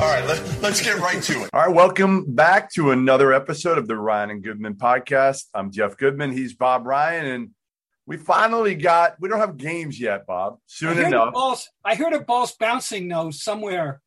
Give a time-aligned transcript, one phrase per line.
[0.00, 1.50] All right, let, let's get right to it.
[1.52, 5.48] All right, welcome back to another episode of the Ryan and Goodman podcast.
[5.52, 6.32] I'm Jeff Goodman.
[6.32, 7.50] He's Bob Ryan, and
[8.06, 9.16] we finally got.
[9.20, 10.56] We don't have games yet, Bob.
[10.64, 11.34] Soon I enough.
[11.34, 14.00] Balls, I hear the balls bouncing though somewhere.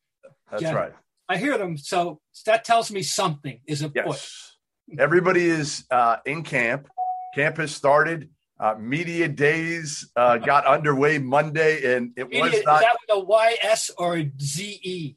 [0.50, 0.74] That's Jeff.
[0.74, 0.92] right.
[1.28, 4.04] I hear them, so that tells me something is afoot.
[4.04, 4.56] Yes.
[4.98, 6.88] Everybody is uh, in camp.
[7.36, 8.30] Camp has started.
[8.58, 12.52] Uh, media days uh, got underway Monday, and it was not.
[12.52, 15.16] is that with a Y S or a Z E?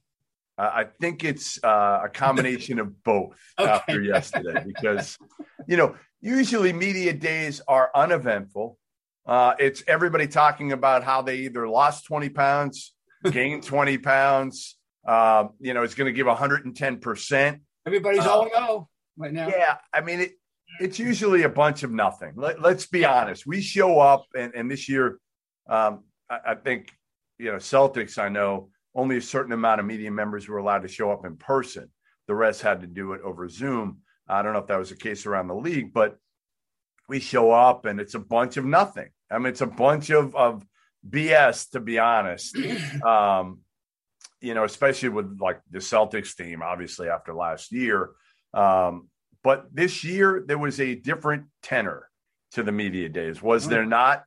[0.58, 3.70] Uh, I think it's uh, a combination of both Okay.
[3.70, 5.18] after yesterday because,
[5.68, 8.78] you know, usually media days are uneventful.
[9.26, 12.94] Uh, it's everybody talking about how they either lost 20 pounds,
[13.32, 14.78] gained 20 pounds.
[15.06, 17.60] Uh, you know, it's going to give 110%.
[17.86, 19.48] Everybody's Uh, O O right now.
[19.50, 19.78] Yeah.
[19.94, 20.32] I mean, it,
[20.80, 22.34] it's usually a bunch of nothing.
[22.36, 23.46] Let, let's be honest.
[23.46, 25.20] We show up, and, and this year,
[25.70, 26.92] um, I, I think,
[27.38, 30.88] you know, Celtics, I know only a certain amount of media members were allowed to
[30.88, 31.90] show up in person.
[32.28, 34.00] The rest had to do it over Zoom.
[34.28, 36.18] I don't know if that was the case around the league, but
[37.08, 39.10] we show up and it's a bunch of nothing.
[39.32, 40.66] I mean, it's a bunch of, of
[41.08, 42.58] BS, to be honest.
[43.06, 43.60] Um,
[44.42, 48.12] you know, especially with like the Celtics team, obviously after last year.
[48.54, 49.10] Um,
[49.44, 52.10] but this year there was a different tenor
[52.52, 54.24] to the media days, was there not?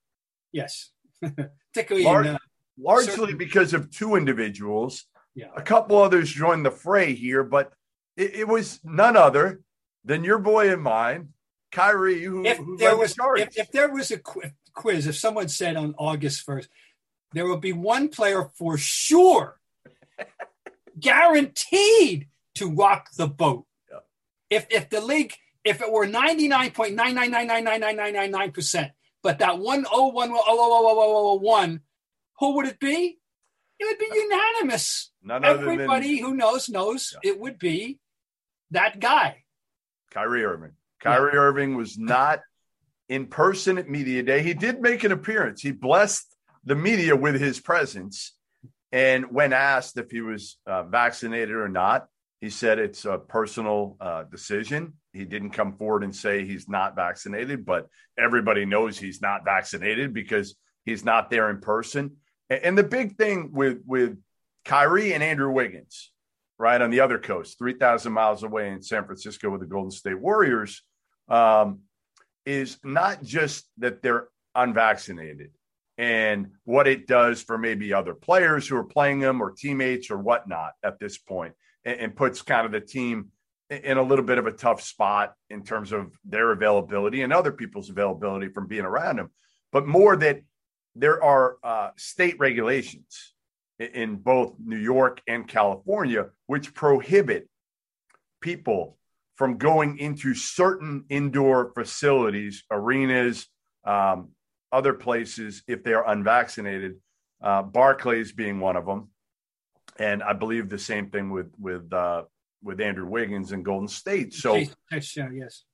[0.53, 0.91] Yes.
[1.73, 2.39] Particularly Lar- in, uh,
[2.81, 5.05] largely certain- because of two individuals.
[5.35, 5.47] Yeah.
[5.57, 7.73] A couple others joined the fray here, but
[8.17, 9.61] it, it was none other
[10.05, 11.29] than your boy and mine,
[11.71, 15.07] Kyrie, who, if who there led the was if, if there was a qu- quiz,
[15.07, 16.69] if someone said on August first,
[17.33, 19.61] there will be one player for sure,
[20.99, 23.67] guaranteed to rock the boat.
[23.91, 23.99] Yeah.
[24.51, 27.81] If if the league, if it were ninety nine point nine nine nine nine nine
[27.81, 28.93] nine nine nine nine percent,
[29.23, 31.81] but that one oh one oh oh oh oh oh oh one,
[32.41, 33.19] who would it be?
[33.79, 35.13] It would be unanimous.
[35.23, 37.99] None other than Everybody who knows knows it would be
[38.73, 39.45] that guy.
[40.11, 40.73] Kyrie Irving.
[41.01, 42.41] Kyrie Irving was not
[43.09, 44.43] in person at media day.
[44.43, 45.63] He did make an appearance.
[45.63, 46.27] He blessed
[46.65, 48.35] the media with his presence.
[48.93, 52.07] And when asked if he was uh, vaccinated or not,
[52.41, 54.95] he said it's a personal uh, decision.
[55.13, 57.87] He didn't come forward and say he's not vaccinated, but
[58.19, 62.17] everybody knows he's not vaccinated because he's not there in person.
[62.51, 64.19] And, the big thing with with
[64.65, 66.11] Kyrie and Andrew Wiggins,
[66.59, 69.93] right on the other coast, three thousand miles away in San Francisco with the Golden
[69.93, 70.83] State Warriors,
[71.29, 71.81] um,
[72.45, 75.53] is not just that they're unvaccinated
[75.97, 80.19] and what it does for maybe other players who are playing them or teammates or
[80.19, 83.29] whatnot at this point, and, and puts kind of the team
[83.71, 87.53] in a little bit of a tough spot in terms of their availability and other
[87.53, 89.31] people's availability from being around them.
[89.71, 90.41] But more that
[90.95, 93.35] there are uh, state regulations
[93.79, 97.49] in both New York and California which prohibit
[98.41, 98.99] people
[99.37, 103.47] from going into certain indoor facilities, arenas,
[103.85, 104.31] um,
[104.71, 106.97] other places if they are unvaccinated.
[107.43, 109.09] Uh, Barclays being one of them,
[109.99, 112.25] and I believe the same thing with with uh,
[112.63, 114.35] with Andrew Wiggins and Golden State.
[114.35, 114.75] So, Yes,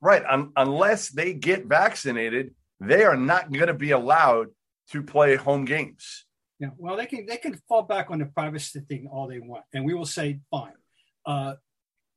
[0.01, 4.49] right, un- unless they get vaccinated, they are not going to be allowed
[4.93, 6.25] to play home games.
[6.59, 9.65] Yeah, well, they can they can fall back on the privacy thing all they want,
[9.75, 10.73] and we will say fine.
[11.27, 11.55] Uh,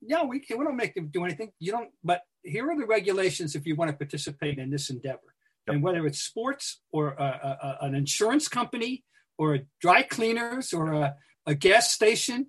[0.00, 0.58] yeah, we can.
[0.58, 1.52] We don't make them do anything.
[1.58, 1.90] You don't.
[2.02, 5.20] But here are the regulations if you want to participate in this endeavor,
[5.66, 5.74] Yep.
[5.74, 9.04] and whether it's sports or a, a, a- an insurance company
[9.36, 12.46] or a dry cleaners or a, a gas station,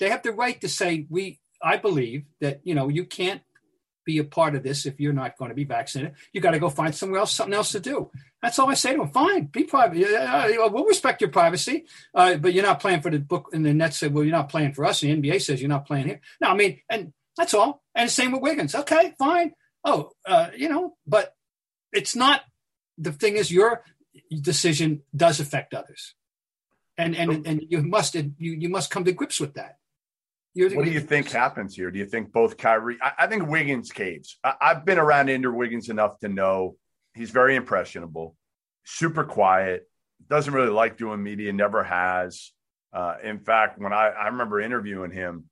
[0.00, 1.40] they have the right to say we.
[1.62, 3.42] I believe that you know you can't
[4.06, 6.14] be a part of this if you're not going to be vaccinated.
[6.32, 8.10] You got to go find somewhere else, something else to do.
[8.44, 9.08] That's all I say to them.
[9.08, 9.96] Fine, be private.
[9.96, 13.48] Yeah, we'll respect your privacy, uh, but you're not playing for the book.
[13.54, 15.70] And the Nets say, "Well, you're not playing for us." And the NBA says you're
[15.70, 16.20] not playing here.
[16.42, 17.82] No, I mean, and That's all.
[17.94, 18.74] And same with Wiggins.
[18.74, 19.54] Okay, fine.
[19.82, 21.34] Oh, uh, you know, but
[21.90, 22.42] it's not.
[22.98, 23.82] The thing is, your
[24.30, 26.14] decision does affect others,
[26.98, 29.78] and and and you must you you must come to grips with that.
[30.52, 31.90] You're, what do you think happens here?
[31.90, 32.98] Do you think both Kyrie?
[33.02, 34.38] I, I think Wiggins caves.
[34.44, 36.76] I, have been around Andrew Wiggins enough to know
[37.14, 38.36] he's very impressionable,
[38.84, 39.88] super quiet,
[40.28, 42.52] doesn't really like doing media, never has.
[42.92, 45.44] Uh, in fact, when I, I remember interviewing him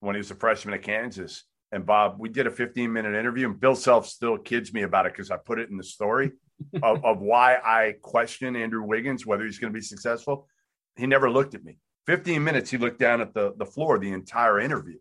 [0.00, 3.48] when he was a freshman at Kansas, and Bob, we did a 15 minute interview,
[3.48, 6.30] and Bill Self still kids me about it because I put it in the story
[6.82, 10.46] of, of why I question Andrew Wiggins, whether he's going to be successful.
[10.96, 11.78] He never looked at me.
[12.06, 14.98] 15 minutes, he looked down at the, the floor the entire interview.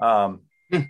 [0.00, 0.40] Um,
[0.70, 0.80] hmm.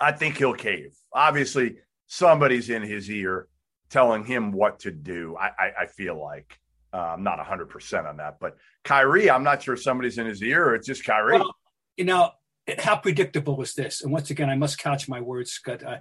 [0.00, 0.94] I think he'll cave.
[1.12, 1.76] Obviously,
[2.06, 3.48] somebody's in his ear
[3.90, 5.36] telling him what to do.
[5.38, 6.58] I, I, I feel like
[6.92, 10.64] uh, I'm not 100% on that, but Kyrie, I'm not sure somebody's in his ear
[10.64, 11.38] or it's just Kyrie.
[11.38, 11.54] Well,
[11.96, 12.30] you know,
[12.78, 14.02] how predictable was this?
[14.02, 15.82] And once again, I must couch my words, Scott.
[15.82, 15.98] Uh,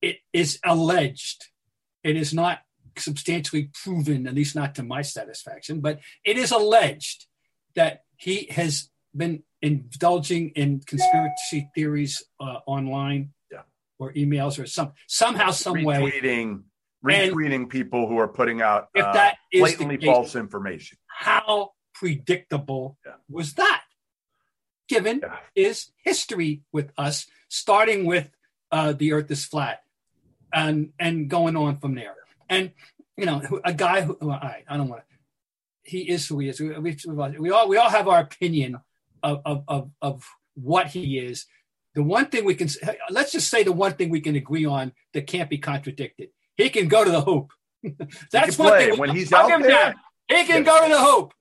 [0.00, 1.46] it is alleged.
[2.02, 2.60] It is not
[2.96, 7.26] substantially proven, at least not to my satisfaction, but it is alleged
[7.74, 13.62] that he has been indulging in conspiracy theories uh, online yeah.
[13.98, 16.62] or emails or some somehow some way retweeting
[17.04, 21.70] retweeting people who are putting out if uh, that is blatantly case, false information how
[21.94, 23.12] predictable yeah.
[23.28, 23.82] was that
[24.88, 25.36] given yeah.
[25.54, 28.30] is history with us starting with
[28.72, 29.82] uh, the earth is flat
[30.52, 32.14] and and going on from there
[32.48, 32.72] and
[33.16, 35.08] you know a guy who well, I, I don't want to
[35.88, 36.60] he is who he is.
[36.60, 36.96] We, we,
[37.38, 38.78] we, all we all have our opinion
[39.22, 41.46] of, of, of, of what he is.
[41.94, 42.68] The one thing we can
[43.10, 46.28] let's just say the one thing we can agree on that can't be contradicted.
[46.58, 47.52] He can go to the hoop.
[48.30, 48.98] That's one thing.
[48.98, 49.96] When he's out there, that.
[50.28, 51.32] he can go to the hoop,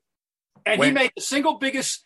[0.65, 2.05] and when, he made the single biggest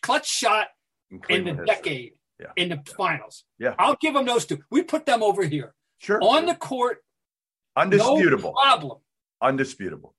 [0.00, 0.68] clutch shot
[1.10, 1.66] in, in the history.
[1.66, 2.46] decade yeah.
[2.56, 3.44] in the finals.
[3.58, 4.60] Yeah, I'll give him those two.
[4.70, 5.74] We put them over here.
[5.98, 7.02] Sure, on the court,
[7.76, 8.98] undisputable no problem,
[9.42, 10.14] undisputable.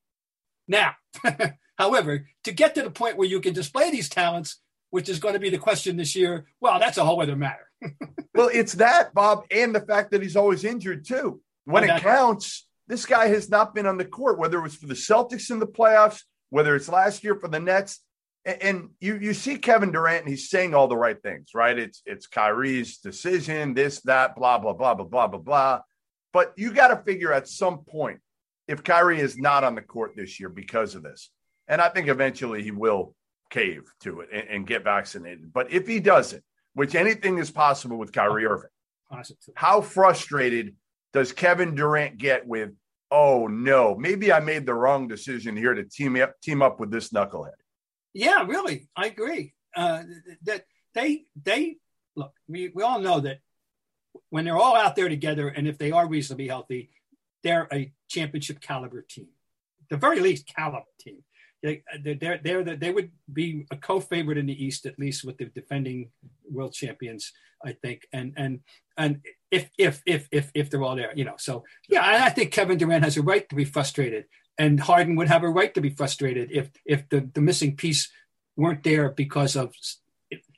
[0.68, 0.94] Now,
[1.78, 4.60] However, to get to the point where you can display these talents,
[4.92, 7.70] which is going to be the question this year, well, that's a whole other matter.
[8.36, 11.42] well, it's that, Bob, and the fact that he's always injured too.
[11.66, 14.88] When it counts, this guy has not been on the court, whether it was for
[14.88, 18.00] the Celtics in the playoffs, whether it's last year for the Nets.
[18.46, 21.80] And you you see Kevin Durant, and he's saying all the right things, right?
[21.80, 25.80] It's it's Kyrie's decision, this, that, blah, blah, blah, blah, blah, blah, blah.
[26.34, 28.20] But you got to figure at some point
[28.68, 31.30] if Kyrie is not on the court this year because of this,
[31.70, 33.16] and I think eventually he will
[33.50, 35.54] cave to it and, and get vaccinated.
[35.54, 36.44] But if he doesn't,
[36.74, 38.70] which anything is possible with Kyrie Irving,
[39.56, 40.76] how frustrated
[41.14, 42.72] does Kevin Durant get with,
[43.12, 46.92] oh no, maybe I made the wrong decision here to team up team up with
[46.92, 47.52] this knucklehead?
[48.14, 49.54] Yeah, really, I agree.
[49.76, 50.04] Uh,
[50.44, 51.78] that they they
[52.16, 53.40] look, we, we all know that
[54.30, 56.90] when they're all out there together, and if they are reasonably healthy,
[57.44, 59.30] they're a championship caliber team,
[59.90, 61.24] the very least caliber team
[61.64, 65.46] they they're, they're, they would be a co-favorite in the East at least with the
[65.46, 66.12] defending
[66.52, 67.32] world champions,
[67.66, 68.06] I think.
[68.12, 68.60] And and
[68.98, 71.36] and if if if if if they're all there, you know.
[71.38, 74.26] So yeah, I think Kevin Durant has a right to be frustrated,
[74.58, 78.12] and Harden would have a right to be frustrated if if the the missing piece
[78.58, 79.74] weren't there because of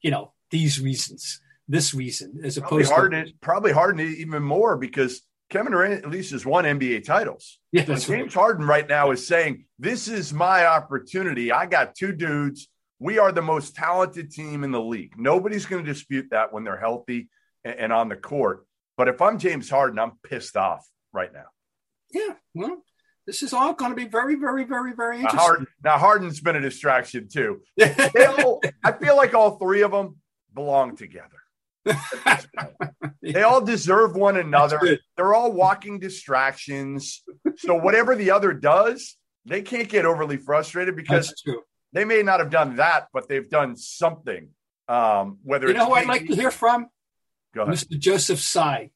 [0.01, 4.77] you know these reasons, this reason, as opposed probably Harden, to probably Harden even more
[4.77, 7.59] because Kevin Durant at least has won NBA titles.
[7.71, 8.33] Yeah, James right.
[8.33, 11.51] Harden right now is saying, "This is my opportunity.
[11.51, 12.69] I got two dudes.
[12.99, 15.15] We are the most talented team in the league.
[15.17, 17.27] Nobody's going to dispute that when they're healthy
[17.65, 18.65] and, and on the court.
[18.95, 21.47] But if I'm James Harden, I'm pissed off right now.
[22.13, 22.81] Yeah, well,
[23.27, 25.37] this is all going to be very, very, very, very interesting.
[25.37, 27.61] Now, Harden, now Harden's been a distraction too.
[28.39, 30.17] all, I feel like all three of them
[30.53, 31.41] belong together
[33.21, 34.99] they all deserve one another.
[35.15, 37.23] They're all walking distractions.
[37.57, 41.33] So whatever the other does, they can't get overly frustrated because
[41.93, 44.49] they may not have done that, but they've done something.
[44.87, 46.87] Um, whether you know who I'd like to hear from,
[47.55, 47.97] Mr.
[47.97, 48.91] Joseph Tsai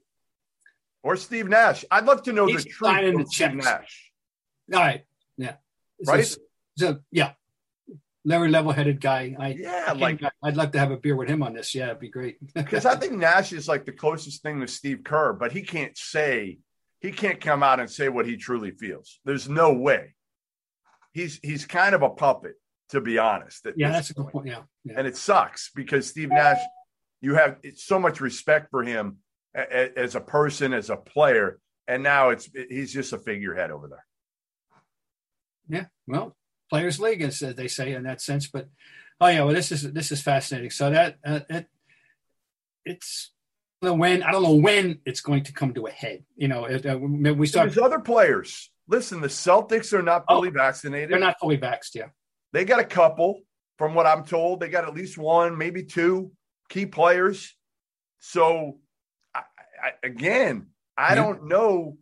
[1.04, 1.86] or Steve Nash.
[1.90, 4.12] I'd love to know He's the truth of the Steve Nash.
[4.74, 5.04] All right,
[5.38, 5.56] yeah,
[6.06, 6.26] right.
[6.26, 6.38] So,
[6.78, 7.34] so yeah,
[8.26, 9.36] Larry level-headed guy.
[9.40, 11.74] I, yeah, I like I'd like to have a beer with him on this.
[11.74, 12.38] Yeah, it'd be great.
[12.54, 15.98] Because I think Nash is like the closest thing to Steve Kerr, but he can't
[15.98, 16.60] say
[17.00, 19.20] he can't come out and say what he truly feels.
[19.24, 20.16] There's no way.
[21.14, 22.56] He's he's kind of a puppet,
[22.90, 23.66] to be honest.
[23.76, 24.20] Yeah, that's point.
[24.20, 24.48] a good point.
[24.48, 26.60] Yeah, yeah, and it sucks because Steve Nash,
[27.22, 29.18] you have so much respect for him
[29.54, 34.06] as a person, as a player, and now it's he's just a figurehead over there.
[35.68, 36.36] Yeah, well,
[36.70, 38.48] players league, as they say in that sense.
[38.48, 38.70] But
[39.20, 40.70] oh yeah, well this is this is fascinating.
[40.70, 41.68] So that uh, it,
[42.86, 43.32] it's
[43.82, 44.24] know when.
[44.24, 46.24] I don't know when it's going to come to a head.
[46.36, 47.70] You know, it, uh, we start.
[47.70, 48.72] There's other players.
[48.88, 51.12] Listen, the Celtics are not fully oh, vaccinated.
[51.12, 51.96] They're not fully vaxxed.
[51.96, 52.08] Yeah,
[52.54, 53.42] they got a couple.
[53.78, 56.34] From what I'm told, they got at least one, maybe two
[56.70, 57.56] key players.
[58.20, 58.80] So,
[59.34, 59.42] I,
[59.84, 61.98] I, again, I don't know.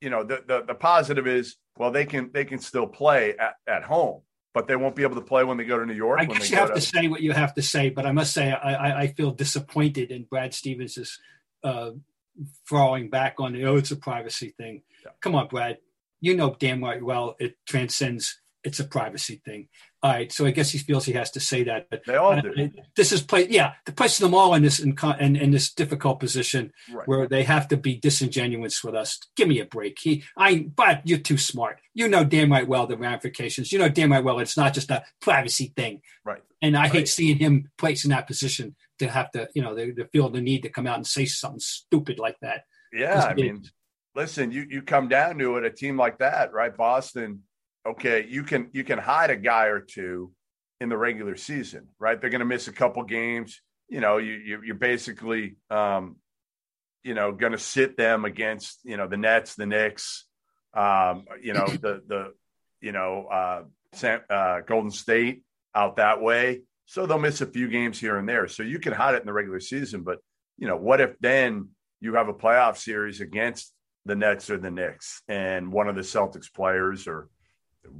[0.00, 3.54] You know, the, the the positive is well, they can they can still play at,
[3.66, 4.22] at home
[4.54, 6.20] but they won't be able to play when they go to New York.
[6.20, 8.32] I guess you have to, to, say what you have to say, but I must
[8.32, 11.18] say I, I feel disappointed in Brad Stevens'
[11.64, 11.90] uh,
[12.64, 14.82] falling back on the oh it's a privacy thing.
[15.04, 15.10] Yeah.
[15.20, 15.78] Come on, Brad,
[16.20, 19.68] you know damn right well it transcends it's a privacy thing.
[20.02, 21.86] All right, so I guess he feels he has to say that.
[21.90, 22.70] But they all do.
[22.96, 26.20] this is play, yeah, to place them all in this in, in, in this difficult
[26.20, 27.06] position right.
[27.06, 29.18] where they have to be disingenuous with us.
[29.36, 29.98] Give me a break.
[30.00, 31.80] He, I, but you're too smart.
[31.94, 33.72] You know damn right well the ramifications.
[33.72, 36.02] You know damn right well it's not just a privacy thing.
[36.24, 36.42] Right.
[36.60, 36.92] And I right.
[36.92, 40.40] hate seeing him placed in that position to have to, you know, to feel the
[40.40, 42.64] need to come out and say something stupid like that.
[42.92, 43.64] Yeah, I mean,
[44.14, 46.74] listen, you you come down to it, a team like that, right?
[46.76, 47.42] Boston
[47.86, 50.32] okay, you can you can hide a guy or two
[50.80, 52.20] in the regular season, right?
[52.20, 53.60] They're going to miss a couple games.
[53.88, 56.16] You know, you, you you're basically um,
[57.02, 60.26] you know going to sit them against you know the Nets, the Knicks,
[60.74, 62.32] um, you know the the
[62.80, 63.62] you know uh,
[63.92, 65.42] San, uh, Golden State
[65.74, 66.62] out that way.
[66.86, 68.46] So they'll miss a few games here and there.
[68.46, 70.18] So you can hide it in the regular season, but
[70.58, 73.72] you know what if then you have a playoff series against
[74.04, 77.28] the Nets or the Knicks, and one of the Celtics players or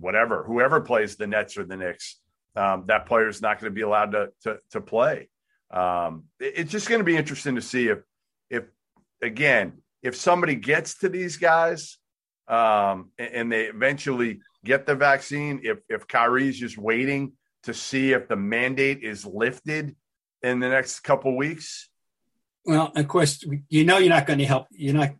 [0.01, 2.21] whatever, whoever plays the Nets or the Knicks,
[2.57, 5.29] um, that player is not going to be allowed to to, to play.
[5.71, 7.99] Um, it, it's just going to be interesting to see if
[8.51, 8.65] if
[9.23, 11.99] again if somebody gets to these guys
[12.47, 18.13] um, and, and, they eventually get the vaccine, if if Kyrie's just waiting to see
[18.13, 19.97] if the mandate is lifted
[20.43, 21.89] in the next couple weeks.
[22.67, 24.67] Well, of course, you know you're not going to help.
[24.71, 25.15] You're not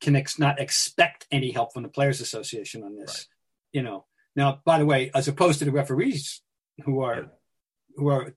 [0.00, 3.28] can not expect any help from the Players Association on this
[3.72, 4.06] you know.
[4.34, 6.40] Now, by the way, as opposed to the referees
[6.84, 7.30] who are
[7.96, 8.34] who are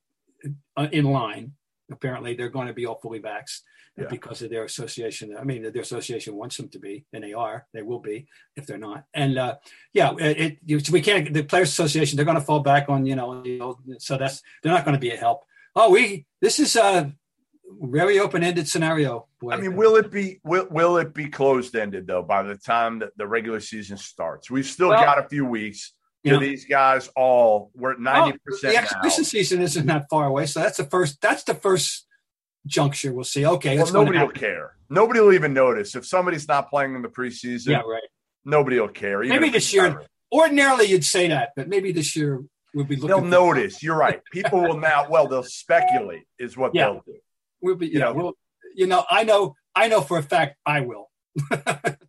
[0.75, 1.53] uh, in line,
[1.91, 3.61] apparently they're going to be all fully vaxxed
[3.97, 4.07] yeah.
[4.09, 5.35] because of their association.
[5.39, 7.65] I mean, their association wants them to be, and they are.
[7.73, 9.05] They will be if they're not.
[9.13, 9.55] And uh,
[9.93, 11.33] yeah, it, it, we can't.
[11.33, 13.77] The players' association they're going to fall back on you know, you know.
[13.99, 15.43] So that's they're not going to be a help.
[15.75, 17.13] Oh, we this is a
[17.81, 19.27] very open-ended scenario.
[19.39, 19.51] Boy.
[19.51, 23.17] I mean, will it be will, will it be closed-ended though by the time that
[23.17, 24.49] the regular season starts?
[24.49, 25.93] We've still well, got a few weeks.
[26.23, 28.73] Do these guys all we're at ninety percent?
[28.73, 29.27] The exhibition now.
[29.27, 31.21] season isn't that far away, so that's the first.
[31.21, 32.07] That's the first
[32.65, 33.13] juncture.
[33.13, 33.45] We'll see.
[33.45, 34.75] Okay, well, nobody will care.
[34.89, 37.67] Nobody will even notice if somebody's not playing in the preseason.
[37.67, 38.01] Yeah, right.
[38.43, 39.23] Nobody will care.
[39.23, 40.01] Maybe this year.
[40.31, 42.43] Ordinarily, you'd say that, but maybe this year
[42.73, 43.07] we'll be looking.
[43.07, 43.83] They'll notice.
[43.83, 44.21] You're right.
[44.31, 45.07] People will now.
[45.07, 46.23] Well, they'll speculate.
[46.39, 46.85] Is what yeah.
[46.85, 47.17] they'll do.
[47.65, 48.33] We'll be, you know, we'll,
[48.75, 51.09] you know, I know, I know for a fact I will.
[51.49, 51.57] so.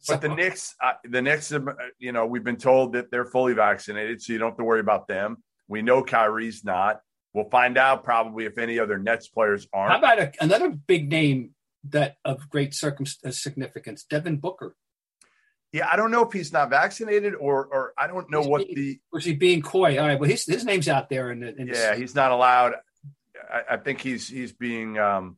[0.06, 1.60] But the Knicks, uh, the Knicks, uh,
[1.98, 4.80] you know, we've been told that they're fully vaccinated, so you don't have to worry
[4.80, 5.38] about them.
[5.66, 7.00] We know Kyrie's not.
[7.32, 9.92] We'll find out probably if any other Nets players aren't.
[9.92, 14.76] How about a, another big name that of great circum- uh, significance, Devin Booker?
[15.72, 18.66] Yeah, I don't know if he's not vaccinated or or I don't know he's what
[18.66, 19.98] being, the was he being coy.
[19.98, 22.74] All right, well his his name's out there in the yeah he's not allowed.
[23.50, 25.36] I, I, think he's he's being um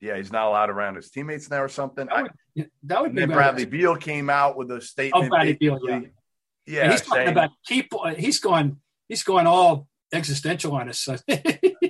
[0.00, 2.06] yeah, he's not allowed around his teammates now or something.
[2.06, 3.20] That would, I, that would be.
[3.20, 5.26] Then Bradley Beal came out with a statement.
[5.26, 6.00] Oh, Bradley Beal, yeah.
[6.66, 8.06] Yeah, and he's talking about people.
[8.16, 8.80] He's going.
[9.08, 11.08] He's going all existential on us.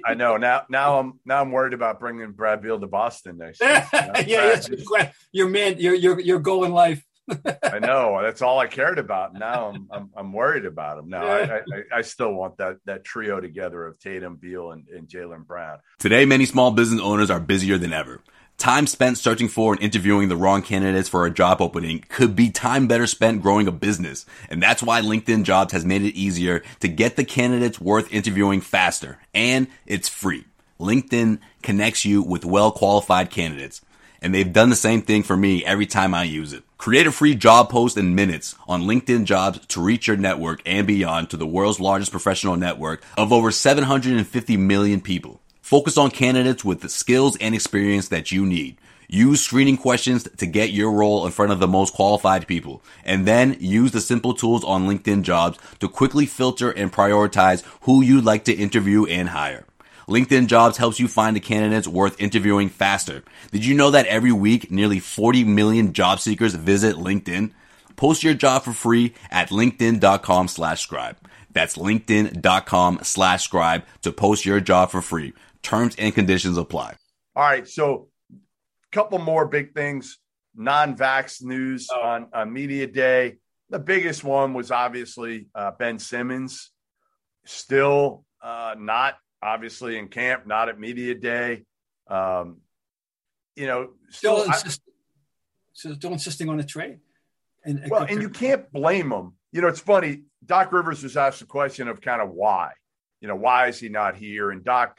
[0.07, 0.37] I know.
[0.37, 3.61] Now, now I'm now I'm worried about bringing Brad Beal to Boston next.
[3.61, 3.87] Year.
[4.27, 7.05] yeah, your man, your your your goal in life.
[7.63, 9.35] I know that's all I cared about.
[9.35, 11.09] Now I'm I'm, I'm worried about him.
[11.09, 11.63] Now I, I,
[11.97, 15.79] I still want that that trio together of Tatum, Beal, and, and Jaylen Brown.
[15.99, 18.21] Today, many small business owners are busier than ever.
[18.59, 22.51] Time spent searching for and interviewing the wrong candidates for a job opening could be
[22.51, 24.27] time better spent growing a business.
[24.51, 28.61] And that's why LinkedIn Jobs has made it easier to get the candidates worth interviewing
[28.61, 29.19] faster.
[29.33, 30.45] And it's free.
[30.79, 33.81] LinkedIn connects you with well qualified candidates
[34.23, 36.65] and they've done the same thing for me every time I use it.
[36.81, 40.87] Create a free job post in minutes on LinkedIn jobs to reach your network and
[40.87, 45.43] beyond to the world's largest professional network of over 750 million people.
[45.61, 48.79] Focus on candidates with the skills and experience that you need.
[49.09, 52.83] Use screening questions to get your role in front of the most qualified people.
[53.05, 58.01] And then use the simple tools on LinkedIn jobs to quickly filter and prioritize who
[58.01, 59.67] you'd like to interview and hire.
[60.11, 63.23] LinkedIn Jobs helps you find the candidates worth interviewing faster.
[63.53, 67.53] Did you know that every week, nearly 40 million job seekers visit LinkedIn?
[67.95, 71.17] Post your job for free at linkedin.com slash scribe.
[71.53, 75.33] That's linkedin.com slash scribe to post your job for free.
[75.63, 76.97] Terms and conditions apply.
[77.37, 78.37] All right, so a
[78.91, 80.19] couple more big things.
[80.57, 82.01] Non-vax news Oh.
[82.01, 83.37] on, on media day.
[83.69, 86.71] The biggest one was obviously uh, Ben Simmons,
[87.45, 91.65] still uh, not obviously in camp, not at media day.
[92.09, 92.59] Um,
[93.57, 94.81] you know, Still, still, I- insist,
[95.73, 96.99] still insisting on a trade.
[97.65, 99.35] And well, and you can't blame him.
[99.53, 100.23] You know, it's funny.
[100.45, 102.73] Doc Rivers was asked the question of kind of why.
[103.21, 104.51] You know, why is he not here?
[104.51, 104.99] And Doc,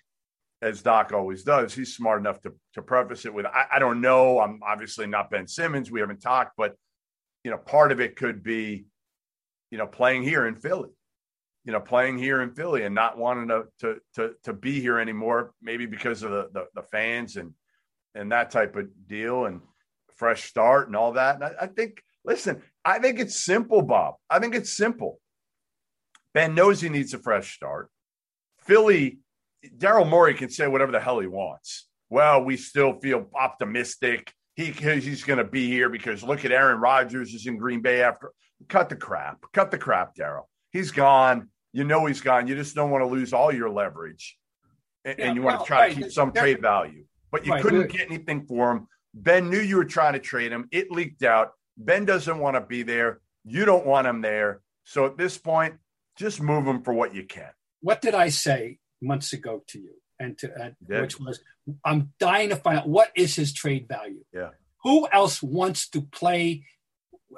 [0.62, 4.00] as Doc always does, he's smart enough to to preface it with, I, I don't
[4.00, 4.40] know.
[4.40, 5.90] I'm obviously not Ben Simmons.
[5.90, 6.76] We haven't talked, but
[7.44, 8.86] you know, part of it could be,
[9.72, 10.90] you know, playing here in Philly.
[11.64, 15.00] You know, playing here in Philly and not wanting to to to, to be here
[15.00, 17.54] anymore, maybe because of the, the the fans and
[18.16, 19.62] and that type of deal and
[20.16, 21.36] fresh start and all that.
[21.36, 24.16] And I, I think, listen, I think it's simple, Bob.
[24.30, 25.20] I think it's simple.
[26.34, 27.90] Ben knows he needs a fresh start.
[28.60, 29.20] Philly,
[29.78, 31.88] Daryl Morey can say whatever the hell he wants.
[32.10, 34.32] Well, we still feel optimistic.
[34.56, 38.02] He he's going to be here because look at Aaron Rodgers is in Green Bay
[38.02, 38.32] after.
[38.68, 39.40] Cut the crap.
[39.54, 40.44] Cut the crap, Daryl.
[40.72, 41.50] He's gone.
[41.74, 42.48] You know he's gone.
[42.48, 44.38] You just don't want to lose all your leverage,
[45.06, 45.96] and, Yeah, and you want well, to try right.
[45.96, 47.06] to keep some trade value.
[47.32, 47.62] But you Right.
[47.62, 48.88] couldn't get anything for him.
[49.14, 50.68] Ben knew you were trying to trade him.
[50.72, 51.54] It leaked out.
[51.78, 53.22] Ben doesn't want to be there.
[53.46, 54.62] You don't want him there.
[54.84, 55.76] So at this point,
[56.18, 57.52] just move him for what you can.
[57.84, 59.94] what did I say months ago to you?
[60.20, 61.02] And to and, Yeah.
[61.02, 61.40] which was,
[61.84, 64.24] I'm dying to find out what is his trade value.
[64.32, 64.52] Yeah.
[64.84, 66.64] Who else wants to play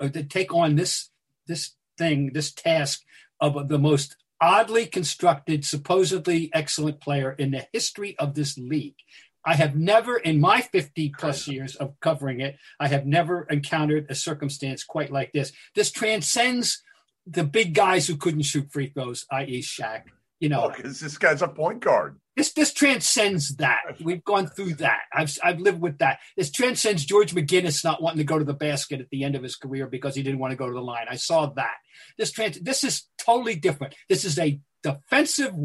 [0.01, 1.11] uh, to take on this
[1.47, 3.03] this thing, this task
[3.39, 8.97] of the most oddly constructed, supposedly excellent player in the history of this league?
[9.45, 14.07] I have never, in my 50 plus years of covering it, I have never encountered
[14.09, 15.53] a circumstance quite like this.
[15.75, 16.83] This transcends
[17.25, 20.03] the big guys who couldn't shoot free throws, i.e., Shaq.
[20.43, 22.19] You know, because this guy's a point guard.
[22.35, 23.79] this this transcends that.
[24.03, 25.03] We've gone through that.
[25.13, 26.19] I've I've lived with that.
[26.35, 29.43] This transcends George McGinnis not wanting to go to the basket at the end of
[29.43, 31.05] his career because he didn't want to go to the line.
[31.09, 31.75] I saw that.
[32.17, 33.95] This trans this is totally different.
[34.09, 35.55] This is a defensive,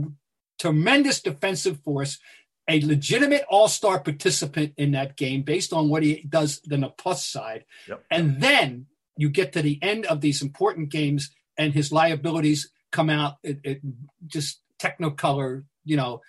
[0.60, 2.20] tremendous defensive force,
[2.68, 7.26] a legitimate all-star participant in that game based on what he does on the plus
[7.26, 7.64] side.
[7.88, 8.04] Yep.
[8.12, 8.86] And then
[9.16, 13.60] you get to the end of these important games and his liabilities come out it,
[13.64, 13.80] it
[14.26, 16.20] just technicolor, you know,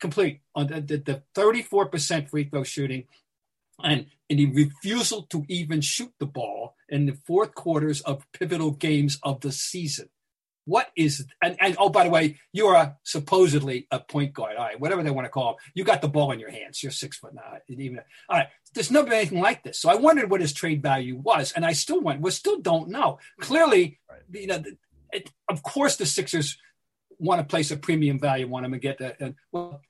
[0.00, 3.04] complete on the, the, the 34% free throw shooting
[3.82, 8.70] and and the refusal to even shoot the ball in the fourth quarters of pivotal
[8.70, 10.08] games of the season.
[10.66, 14.56] What is and, and oh by the way, you are supposedly a point guard.
[14.56, 15.52] All right, whatever they want to call.
[15.52, 15.56] It.
[15.74, 16.82] You got the ball in your hands.
[16.82, 17.60] You're six foot nine.
[17.68, 18.48] Even all right.
[18.74, 19.80] There's never been anything like this.
[19.80, 22.20] So I wondered what his trade value was, and I still went.
[22.20, 23.18] We still don't know.
[23.40, 24.20] Clearly, Right.
[24.42, 24.62] you know,
[25.12, 26.56] it, of course the Sixers
[27.20, 29.20] want to place a premium value on them and get that.
[29.20, 29.80] And, well,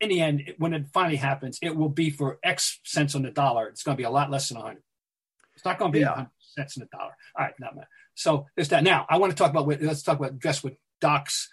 [0.00, 3.30] in the end, when it finally happens, it will be for X cents on the
[3.30, 3.68] dollar.
[3.68, 4.82] It's going to be a lot less than 100.
[5.54, 6.10] It's not going to be Yeah.
[6.10, 7.12] 100 cents on the dollar.
[7.36, 7.86] All right, not bad.
[8.14, 8.84] So there's that.
[8.84, 9.66] Now I want to talk about.
[9.66, 11.48] what- Let's talk about dress with Doc's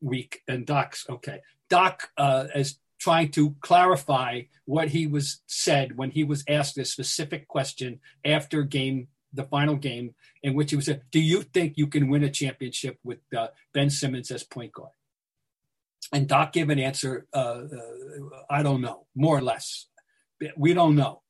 [0.00, 1.04] week and Doc's.
[1.08, 6.78] Okay, Doc uh, is trying to clarify what he was said when he was asked
[6.78, 11.42] a specific question after game, the final game, in which he was said, "Do you
[11.42, 14.90] think you can win a championship with uh, Ben Simmons as point guard?"
[16.12, 19.86] And Doc gave an answer, uh, uh, I don't know, more or less.
[20.56, 21.22] We don't know.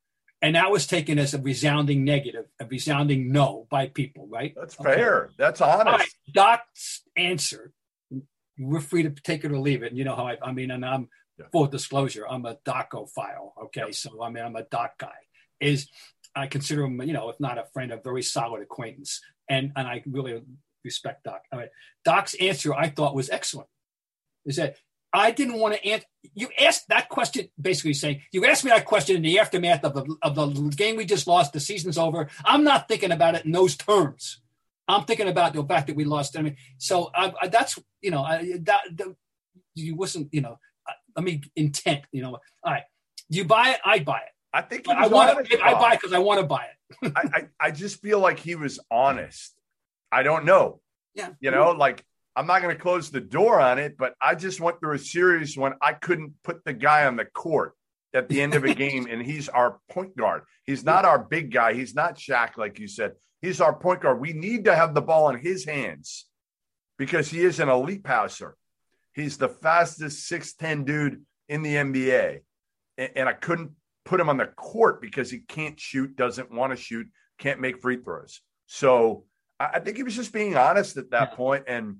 [0.42, 4.53] And that was taken as a resounding negative, a resounding no by people, right?
[4.55, 4.95] That's Okay.
[4.95, 5.31] fair.
[5.38, 5.87] That's honest.
[5.99, 6.09] right.
[6.31, 7.73] Doc's answer,
[8.59, 9.88] we're free to take it or leave it.
[9.92, 11.47] And you know how I, I mean, and I'm Yeah.
[11.53, 13.55] full disclosure, I'm a Doco file.
[13.64, 13.92] Okay.
[13.92, 15.16] So, I mean, I'm a Doc guy.
[15.59, 15.88] Is
[16.37, 19.20] I consider him, you know, if not a friend, a very solid acquaintance.
[19.49, 20.42] And, and I really
[20.85, 21.42] respect Doc.
[21.53, 21.70] All right.
[22.05, 23.68] Doc's answer I thought was excellent.
[24.44, 24.77] Is that
[25.12, 26.07] I didn't want to answer.
[26.35, 29.94] You asked that question, basically saying, you asked me that question in the aftermath of
[29.94, 31.53] the, of the game we just lost.
[31.53, 32.29] The season's over.
[32.44, 34.40] I'm not thinking about it in those terms.
[34.87, 36.37] I'm thinking about the fact that we lost.
[36.37, 39.16] I mean, so I, I, that's, you know, I, that, that
[39.75, 42.85] you wasn't, you know, I, I mean, intent, you know, all right.
[43.29, 44.36] You buy it, I buy it.
[44.53, 47.13] I think I want to, I buy because I want to buy it.
[47.17, 49.55] I, I, I just feel like he was honest.
[50.11, 50.81] I don't know.
[51.15, 51.31] Yeah.
[51.41, 52.05] You know, like
[52.37, 54.99] I'm not going to close the door on it, but I just went through a
[54.99, 57.75] series when I couldn't put the guy on the court
[58.13, 60.43] at the end of a game, and he's our point guard.
[60.65, 61.73] He's not our big guy.
[61.73, 63.13] He's not Shaq, like you said.
[63.41, 64.21] He's our point guard.
[64.21, 66.27] We need to have the ball in his hands
[66.99, 68.57] because he is an elite passer.
[69.15, 72.41] He's the fastest 6'10 dude in the NBA.
[72.99, 73.73] And, and I couldn't
[74.07, 77.07] put him on the court because he can't shoot, doesn't want to shoot,
[77.38, 78.40] can't make free throws.
[78.66, 79.25] So
[79.61, 81.37] I, I think he was just being honest at that Yeah.
[81.37, 81.64] point.
[81.66, 81.97] And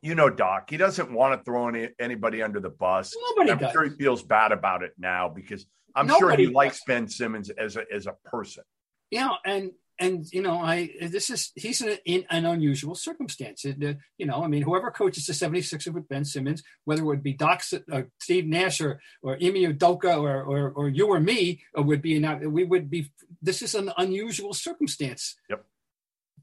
[0.00, 3.12] you know, Doc, he doesn't want to throw any, anybody under the bus.
[3.30, 3.72] Nobody I'm does.
[3.72, 6.54] sure he feels bad about it now because I'm Nobody sure he does.
[6.54, 8.62] likes Ben Simmons as a as a person.
[9.10, 13.64] Yeah, and and you know, I this is he's in, in an unusual circumstance.
[13.64, 17.06] It, uh, you know, I mean, whoever coaches the 76ers with Ben Simmons, whether it
[17.06, 21.20] would be Doc, uh, Steve Nash or or Ime Udoka or, or or you or
[21.20, 23.10] me, uh, would be that we would be.
[23.42, 25.36] This is an unusual circumstance.
[25.50, 25.64] Yep.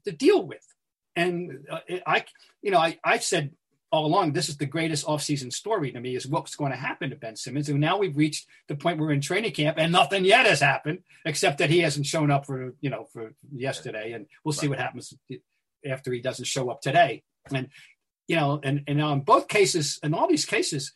[0.04, 0.64] To deal with,
[1.16, 2.24] and uh, I,
[2.62, 3.52] you know, I I said
[3.96, 7.08] all along, this is the greatest offseason story to me is what's going to happen
[7.08, 7.70] to Ben Simmons.
[7.70, 10.60] And now we've reached the point where we're in training camp and nothing yet has
[10.60, 14.12] happened except that he hasn't shown up for, you know, for yesterday.
[14.12, 15.14] And we'll see what happens
[15.88, 17.22] after he doesn't show up today.
[17.50, 17.68] And,
[18.28, 20.92] you know, and, and in both cases, in all these cases,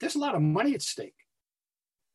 [0.00, 1.14] there's a lot of money at stake.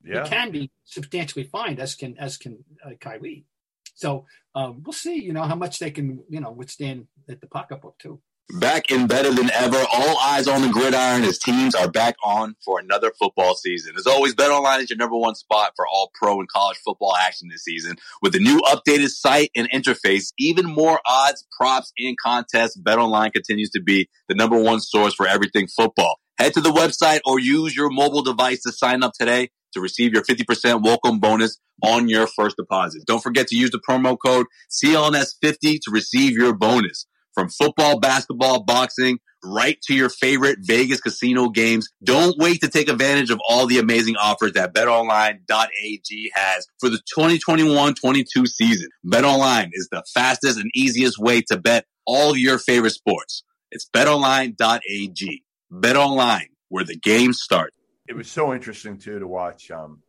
[0.03, 0.23] Yeah.
[0.23, 3.45] He can be substantially fined as can, as can uh, Kyrie.
[3.93, 7.47] So um, we'll see, you know, how much they can, you know, withstand at the
[7.47, 8.19] pocketbook too.
[8.53, 9.83] Back and better than ever.
[9.91, 13.95] All eyes on the gridiron as teams are back on for another football season.
[13.97, 17.49] As always, BetOnline is your number one spot for all pro and college football action
[17.49, 17.95] this season.
[18.21, 23.71] With the new updated site and interface, even more odds, props, and contests, BetOnline continues
[23.71, 26.19] to be the number one source for everything football.
[26.37, 30.13] Head to the website or use your mobile device to sign up today to receive
[30.13, 33.03] your 50% welcome bonus on your first deposit.
[33.07, 37.07] Don't forget to use the promo code CLNS50 to receive your bonus.
[37.35, 41.89] From football, basketball, boxing, right to your favorite Vegas casino games.
[42.03, 46.99] Don't wait to take advantage of all the amazing offers that betonline.ag has for the
[47.17, 48.89] 2021-22 season.
[49.05, 53.43] BetOnline is the fastest and easiest way to bet all your favorite sports.
[53.71, 55.43] It's betonline.ag.
[55.71, 57.75] BetOnline, where the game starts.
[58.07, 59.69] it was so interesting too to watch.
[59.71, 60.01] Um,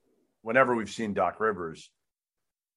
[0.42, 1.90] whenever we've seen Doc Rivers,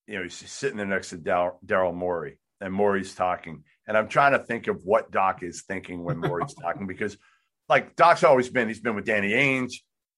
[0.07, 4.33] you know, he's sitting there next to Daryl Morey, and Morey's talking, and I'm trying
[4.33, 7.17] to think of what Doc is thinking when Morey's talking because,
[7.67, 8.67] like, Doc's always been.
[8.67, 9.73] He's been with Danny Ainge.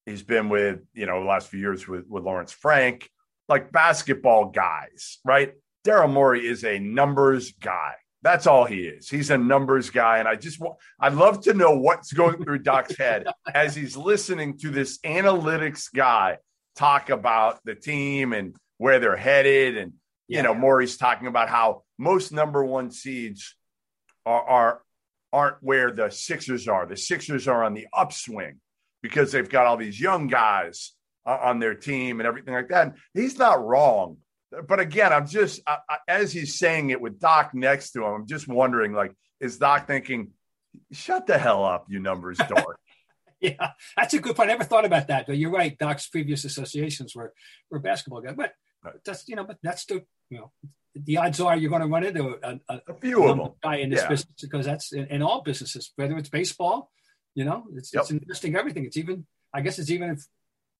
[0.06, 3.10] He's been with you know the last few years with with Lawrence Frank,
[3.48, 5.54] like basketball guys, right?
[5.86, 7.94] Daryl Morey is a numbers guy.
[8.24, 9.10] That's all he is.
[9.10, 10.78] He's a numbers guy, and I just want.
[11.00, 15.88] I'd love to know what's going through Doc's head as he's listening to this analytics
[15.94, 16.38] guy
[16.76, 19.78] talk about the team and where they're headed.
[19.78, 19.94] And,
[20.28, 23.56] you know, Morey's talking about how most number one seeds
[24.26, 24.82] are, are
[25.32, 26.88] aren't where the Sixers are.
[26.88, 28.60] The Sixers are on the upswing
[29.04, 30.94] because they've got all these young guys
[31.28, 32.88] uh, on their team and everything like that.
[32.88, 34.18] And he's not wrong.
[34.68, 38.14] But again, I'm just I, I, as he's saying it with Doc next to him,
[38.14, 40.32] I'm just wondering, like, is Doc thinking,
[40.92, 42.80] "Shut the hell up, you numbers dork"?
[43.40, 44.50] Yeah, that's a good point.
[44.50, 45.78] I never thought about that, but you're right.
[45.78, 47.32] Doc's previous associations were
[47.70, 48.54] were basketball guys, but
[49.06, 50.52] that's you know, but that's the you know,
[50.96, 53.78] the odds are you're going to run into a, a, a few of them guy
[53.78, 54.10] in this Yeah.
[54.10, 56.92] business because that's in, in all businesses, whether it's baseball,
[57.36, 58.86] you know, it's, it's investing everything.
[58.86, 60.18] It's even, I guess, it's even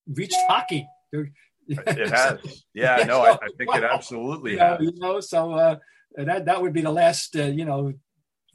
[0.08, 0.88] reached hockey.
[1.12, 1.32] They're-
[1.68, 2.64] It has.
[2.74, 4.80] Yeah, no, I, I think it absolutely you know, has.
[4.82, 5.76] you know, so uh,
[6.18, 7.94] that that would be the last, uh, you know,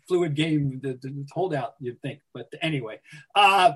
[0.09, 2.21] fluid game, the, the holdout, you'd think.
[2.35, 3.01] But anyway,
[3.35, 3.75] uh,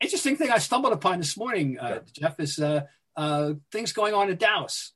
[0.00, 2.82] interesting thing I stumbled upon this morning, uh, Jeff, is uh,
[3.16, 4.92] uh, things going on in Dallas,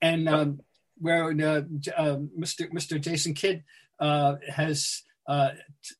[0.00, 0.60] and um,
[1.00, 1.62] where uh,
[1.96, 2.70] uh, Mr.
[2.72, 3.00] Mr.
[3.00, 3.64] Jason Kidd
[3.98, 5.50] uh, has uh,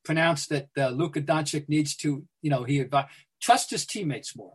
[0.05, 3.09] pronounced that uh, Luka Doncic needs to, you know, he advi-
[3.41, 4.55] trust his teammates more,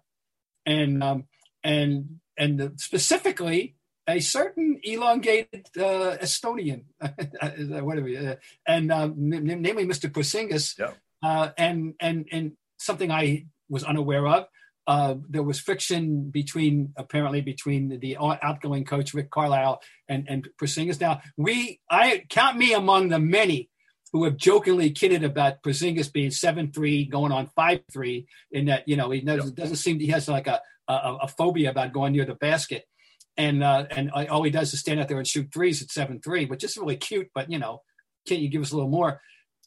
[0.66, 1.26] and um,
[1.64, 3.76] and and specifically
[4.08, 6.84] a certain elongated uh, Estonian,
[7.84, 8.36] whatever, uh,
[8.68, 10.12] and um, n- namely Mr.
[10.12, 10.80] Porzingis,
[11.24, 14.46] uh, and and and something I was unaware of.
[14.88, 20.48] Uh, there was friction between apparently between the out- outgoing coach Rick Carlisle and and
[20.62, 21.02] Porzingis.
[21.02, 23.70] Now we, I count me among the many
[24.14, 28.88] who have jokingly kidded about Porzingis being seven three, going on five three, in that
[28.88, 29.56] you know he doesn't, Yep.
[29.56, 30.94] doesn't seem he has like a, a
[31.24, 32.86] a phobia about going near the basket,
[33.38, 36.22] and uh, and all he does is stand out there and shoot threes at seven
[36.22, 37.30] three, which is really cute.
[37.34, 37.82] But you know,
[38.28, 39.20] can't you give us a little more?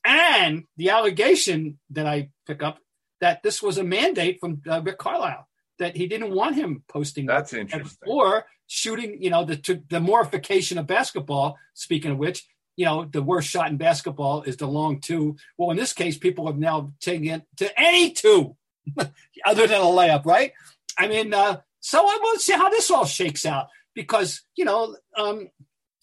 [0.04, 2.78] And the allegation that I pick up
[3.20, 7.26] that this was a mandate from uh, Rick Carlisle that he didn't want him posting
[7.26, 8.08] That's interesting.
[8.08, 9.22] or shooting.
[9.22, 11.56] You know, the to, the morification of basketball.
[11.74, 15.36] Speaking of which, you know, the worst shot in basketball is the long two.
[15.56, 18.56] Well, in this case, people have now taken it to any two
[19.44, 20.52] other than a layup, right?
[20.98, 24.64] I mean, uh, so I want to see how this all shakes out because you
[24.64, 25.48] know um,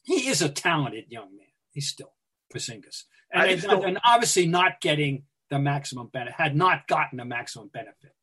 [0.03, 1.47] he is a talented young man.
[1.71, 2.13] He's still
[2.53, 6.35] Porzingis, and, and, and obviously not getting the maximum benefit.
[6.35, 8.13] Had not gotten the maximum benefit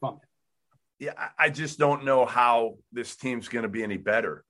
[0.00, 1.04] from it.
[1.06, 4.44] Yeah, I- just don't know how this team's going to be any better.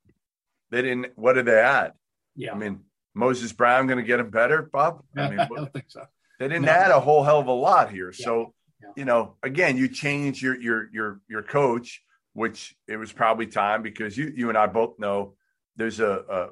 [0.70, 1.12] They didn't.
[1.16, 1.92] What did they add?
[2.34, 2.80] Yeah, I mean,
[3.14, 5.02] Moses Brown going to get him better, Bob?
[5.16, 6.04] I mean, I don't think so.
[6.38, 6.72] They didn't No.
[6.72, 8.10] add a whole hell of a lot here.
[8.18, 8.24] Yeah.
[8.24, 8.88] So, Yeah.
[8.96, 13.82] you know, again, you change your your your your coach, which it was probably time
[13.82, 15.34] because you you and I both know
[15.76, 16.48] there's a, a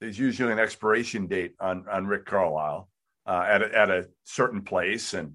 [0.00, 2.88] there's usually an expiration date on on Rick Carlisle
[3.26, 5.34] uh, at a, at a certain place, and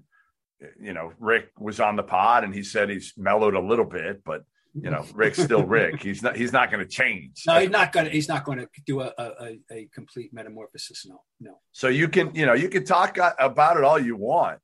[0.80, 4.22] you know, Rick was on the pod and he said he's mellowed a little bit,
[4.24, 4.42] but
[4.74, 6.02] you know, Rick's still Rick.
[6.02, 7.42] He's not he's not going to change.
[7.46, 8.10] No, he's not gonna.
[8.10, 11.06] He's not going to do a, a, a- a complete metamorphosis.
[11.06, 11.58] No, no.
[11.72, 14.58] So you can, you know, you can talk about it all you want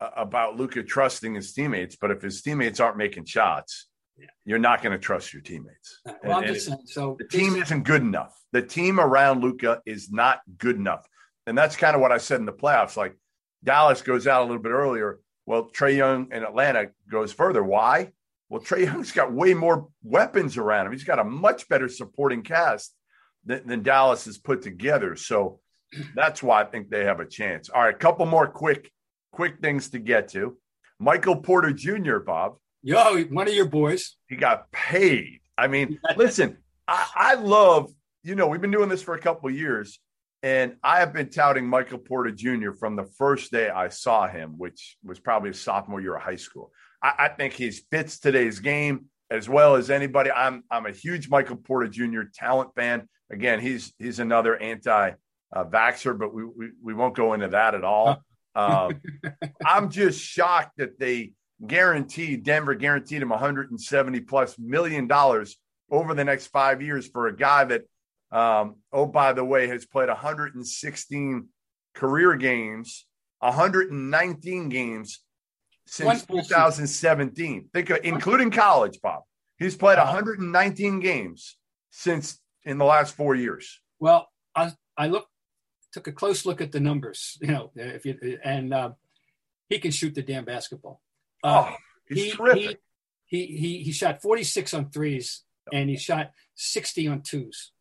[0.00, 3.88] uh, about Luka trusting his teammates, but if his teammates aren't making shots,
[4.18, 4.26] Yeah.
[4.44, 6.00] you're not going to trust your teammates.
[6.06, 6.78] Well, And- I'm just saying.
[6.86, 8.34] So the team isn't good enough.
[8.52, 11.06] The team around Luka is not good enough,
[11.48, 12.96] and that's kind of what I said in the playoffs.
[12.96, 13.16] Like
[13.64, 15.20] Dallas goes out a little bit earlier.
[15.46, 17.62] Well, Trae Young in Atlanta goes further.
[17.62, 18.12] Why?
[18.48, 20.92] Well, Trae Young's got way more weapons around him.
[20.92, 22.94] He's got a much better supporting cast
[23.44, 25.16] than, than Dallas has put together.
[25.16, 25.60] So
[26.14, 27.70] that's why I think they have a chance.
[27.70, 28.90] All right, a couple more quick,
[29.32, 30.56] quick things to get to.
[30.98, 34.16] Michael Porter Jr., Bob, Yo, one of your boys.
[34.28, 35.40] he got paid.
[35.56, 37.90] I mean, listen, I, I love,
[38.22, 39.98] you know, we've been doing this for a couple of years,
[40.42, 42.72] and I have been touting Michael Porter Jr.
[42.72, 46.36] from the first day I saw him, which was probably a sophomore year of high
[46.36, 46.70] school.
[47.02, 50.30] I, I think he fits today's game as well as anybody.
[50.30, 52.22] I'm I'm a huge Michael Porter Jr.
[52.34, 53.08] talent fan.
[53.30, 55.12] Again, he's he's another anti
[55.52, 58.18] uh, vaxxer, but we, we we won't go into that at all.
[58.54, 59.00] Um,
[59.66, 61.32] I'm just shocked that they
[61.66, 65.56] guaranteed Denver guaranteed him 170 plus million dollars
[65.90, 67.82] over the next five years for a guy that,
[68.30, 71.48] um, oh by the way, has played 116
[71.94, 73.06] career games,
[73.40, 75.20] 119 games
[75.86, 77.70] since 2017.
[77.72, 79.22] Think of including college, Bob.
[79.58, 81.56] He's played 119 games
[81.90, 83.80] since in the last four years.
[83.98, 85.26] Well, I I look
[85.92, 87.38] took a close look at the numbers.
[87.40, 88.90] You know, if you and uh,
[89.68, 91.00] he can shoot the damn basketball.
[91.42, 91.76] Uh, Oh,
[92.08, 92.80] he's he, terrific.
[93.26, 97.72] He, he he he shot 46 on threes and he shot 60 on twos,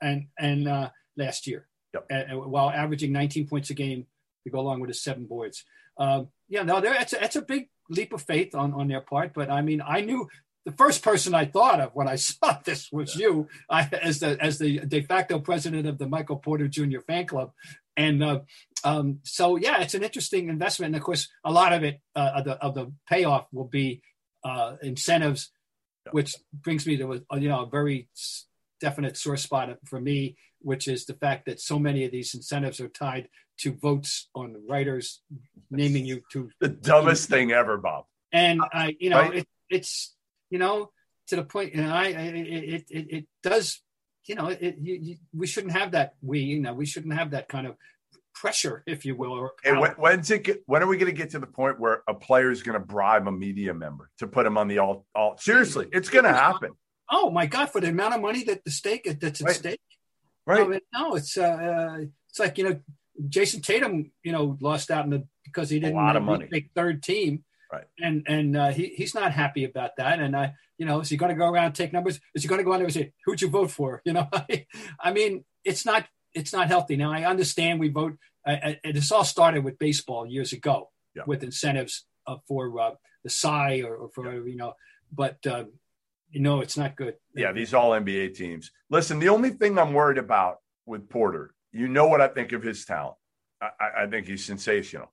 [0.00, 2.06] and and uh, last year, Yep.
[2.10, 4.06] uh, while averaging 19 points a game
[4.44, 5.64] to go along with his seven boards.
[5.96, 9.32] Um, yeah, no, that's a, that's a big leap of faith on on their part.
[9.34, 10.28] But I mean, I knew
[10.64, 14.36] the first person I thought of when I saw this was you, I, as the
[14.40, 17.00] as the de facto president of the Michael Porter Jr.
[17.00, 17.52] fan club,
[17.96, 18.40] and uh,
[18.84, 20.88] um, so yeah, it's an interesting investment.
[20.90, 24.02] And of course, a lot of it uh, of the of the payoff will be
[24.44, 25.50] uh, incentives,
[26.12, 28.08] which brings me to a, you know a very
[28.80, 32.80] definite sore spot for me, which is the fact that so many of these incentives
[32.80, 35.22] are tied to votes on writers
[35.70, 38.04] naming you to the dumbest thing ever, Bob.
[38.32, 39.34] and I, you know, Right.
[39.38, 40.14] it, it's
[40.50, 40.90] you know
[41.28, 43.82] to the point, and I, I it, it it does,
[44.26, 46.14] you know, it, you, you, we shouldn't have that.
[46.22, 47.76] We, you know, we shouldn't have that kind of
[48.34, 51.16] pressure, if you will, or And when, when's it get, when are we going to
[51.16, 54.26] get to the point where a player is going to bribe a media member to
[54.28, 55.06] put him on the all?
[55.14, 56.70] all seriously, it's going to happen,
[57.10, 59.56] oh my god, for the amount of money that the stake that's at Right.
[59.56, 59.80] stake.
[60.46, 60.66] right?
[60.68, 62.80] No, it- no, it's uh, uh, it's like you know,
[63.28, 66.46] Jayson Tatum, you know, lost out in the because he didn't a lot of money.
[66.50, 67.84] make third team, Right.
[68.00, 70.20] And and uh, he he's not happy about that.
[70.20, 72.18] And I, you know, is he going to go around and take numbers?
[72.34, 74.00] Is he going to go out there and say who'd you vote for?
[74.06, 74.28] You know,
[75.00, 76.96] I mean, it's not it's not healthy.
[76.96, 78.16] Now I understand we vote.
[78.46, 81.24] And this all started with baseball years ago Yeah.
[81.26, 82.92] with incentives uh, for uh,
[83.24, 84.72] the Cy or, or for you know,
[85.12, 85.36] but
[86.30, 87.14] you know, it's not good.
[87.34, 88.70] Yeah, these all NBA teams.
[88.90, 92.62] Listen, the only thing I'm worried about with Porter, you know what I think of
[92.62, 93.16] his talent.
[93.60, 95.12] I, I- I think he's sensational.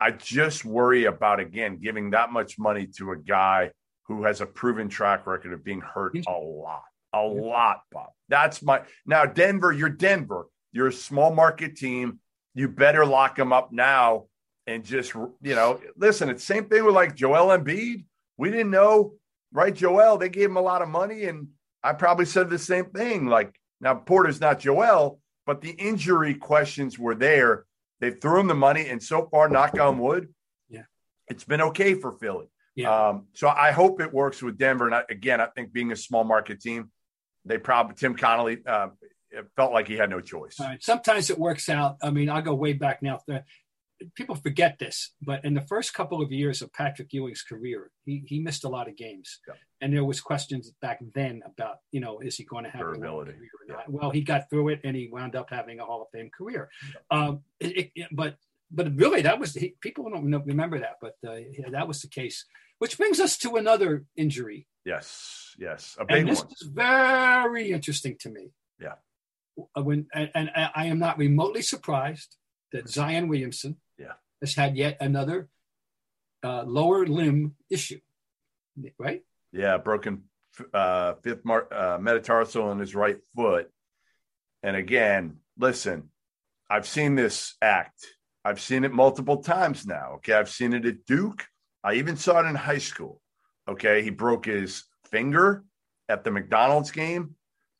[0.00, 3.70] I just worry about again giving that much money to a guy
[4.08, 8.08] who has a proven track record of being hurt a lot, a lot, Bob.
[8.28, 9.70] That's my now Denver.
[9.72, 10.46] You're Denver.
[10.72, 12.18] You're a small market team.
[12.54, 14.26] You better lock him up now
[14.66, 16.28] and just you know listen.
[16.30, 18.04] It's the same thing with like Joel Embiid.
[18.36, 19.14] We didn't know,
[19.52, 19.74] right?
[19.74, 20.18] Joel.
[20.18, 21.48] They gave him a lot of money, and
[21.82, 23.26] I probably said the same thing.
[23.26, 27.64] Like now, Porter's not Joel, but the injury questions were there.
[28.00, 30.32] They threw him the money, and so far, knock on wood,
[30.68, 30.82] Yeah.
[31.28, 32.46] it's been okay for Philly.
[32.74, 33.08] Yeah.
[33.08, 34.86] Um, so I hope it works with Denver.
[34.86, 36.90] And I, again, I think being a small market team,
[37.44, 38.88] they probably Tim Connolly uh,
[39.30, 40.56] it felt like he had no choice.
[40.60, 40.82] Right.
[40.82, 41.96] Sometimes it works out.
[42.02, 43.20] I mean, I'll go way back now.
[44.14, 48.22] People forget this, but in the first couple of years of Patrick Ewing's career, he,
[48.26, 49.40] he missed a lot of games.
[49.48, 49.54] Yeah.
[49.80, 53.32] And there was questions back then about, you know, is he going to have Durability.
[53.32, 53.90] career or not?
[53.92, 56.68] Well, he got through it and he wound up having a Hall of Fame career.
[57.10, 58.36] Um, it, it, but
[58.74, 62.00] but really, that was he, people don't know- remember that, but uh, yeah, that was
[62.00, 62.44] the case.
[62.78, 66.48] Which brings us to another injury, Yes, yes, a and big this one.
[66.52, 68.50] is very interesting to me.
[68.80, 68.94] Yeah.
[69.76, 72.36] Uh, When and, and I am not remotely surprised
[72.72, 74.12] that Zion Williamson, Yeah.
[74.40, 75.48] has had yet another
[76.42, 78.00] uh, lower limb issue,
[78.98, 79.22] right?
[79.52, 80.24] Yeah, broken
[80.72, 83.70] uh, fifth mar- uh, metatarsal in his right foot.
[84.62, 86.10] And again, listen,
[86.70, 88.06] I've seen this act.
[88.44, 90.14] I've seen it multiple times now.
[90.16, 90.32] Okay.
[90.32, 91.44] I've seen it at Duke.
[91.84, 93.20] I even saw it in high school.
[93.68, 94.02] Okay.
[94.02, 95.64] He broke his finger
[96.08, 97.34] at the McDonald's game.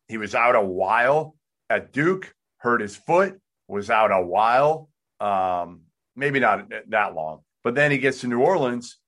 [0.08, 1.36] He was out a while
[1.70, 4.90] at Duke, hurt his foot, was out a while.
[5.20, 5.82] Um,
[6.16, 7.40] maybe not that long.
[7.64, 8.98] But then he gets to New Orleans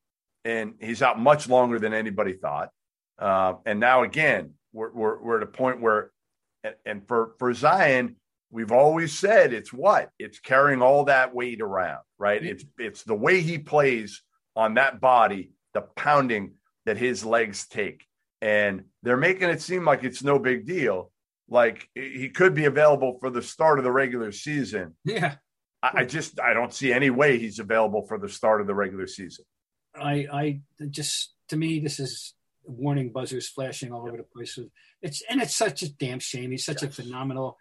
[0.44, 2.70] and he's out much longer than anybody thought.
[3.18, 6.10] Uh, and now again, we're, we're, we're, at a point where,
[6.84, 8.16] and for, for Zion,
[8.50, 12.40] we've always said it's what it's carrying all that weight around, right?
[12.40, 12.50] Mm-hmm.
[12.50, 14.22] It's, it's the way he plays
[14.56, 16.54] on that body, the pounding
[16.86, 18.04] that his legs take.
[18.40, 21.10] And they're making it seem like it's no big deal.
[21.48, 24.96] Like he could be available for the start of the regular season.
[25.04, 25.36] Yeah.
[25.84, 28.74] I, I just, I don't see any way he's available for the start of the
[28.74, 29.44] regular season.
[29.94, 34.58] I, I just, to me, this is warning buzzers flashing all over the place.
[35.02, 36.50] It's and it's such a damn shame.
[36.50, 36.98] He's such yes.
[36.98, 37.58] a phenomenal,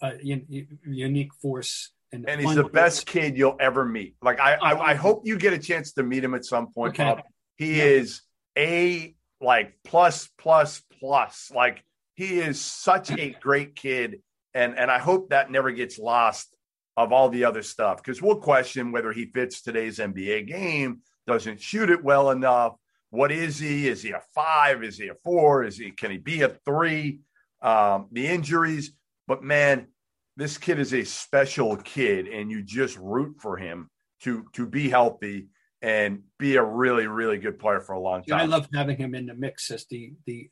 [0.00, 1.92] uh, unique force.
[2.10, 4.16] And, and he's the best kid you'll ever meet.
[4.20, 6.98] Like I, I, I, hope you get a chance to meet him at some point.
[6.98, 7.22] Okay.
[7.56, 7.84] He yeah.
[7.84, 8.22] is
[8.58, 11.50] a like plus plus plus.
[11.54, 11.82] Like
[12.14, 14.20] he is such a great kid,
[14.52, 16.54] and and I hope that never gets lost
[16.96, 21.60] of all the other stuff because we'll question whether he fits today's NBA game, doesn't
[21.60, 22.74] shoot it well enough,
[23.10, 23.88] what is he?
[23.88, 24.82] Is he a five?
[24.82, 25.64] Is he a four?
[25.64, 27.20] Is he can he be a three?
[27.60, 28.92] Um, the injuries,
[29.28, 29.88] but man,
[30.36, 33.90] this kid is a special kid, and you just root for him
[34.22, 35.48] to to be healthy
[35.82, 38.40] and be a really really good player for a long time.
[38.40, 40.48] I love having him in the mix as the the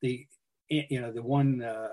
[0.00, 0.26] the
[0.68, 1.88] you know the one uh,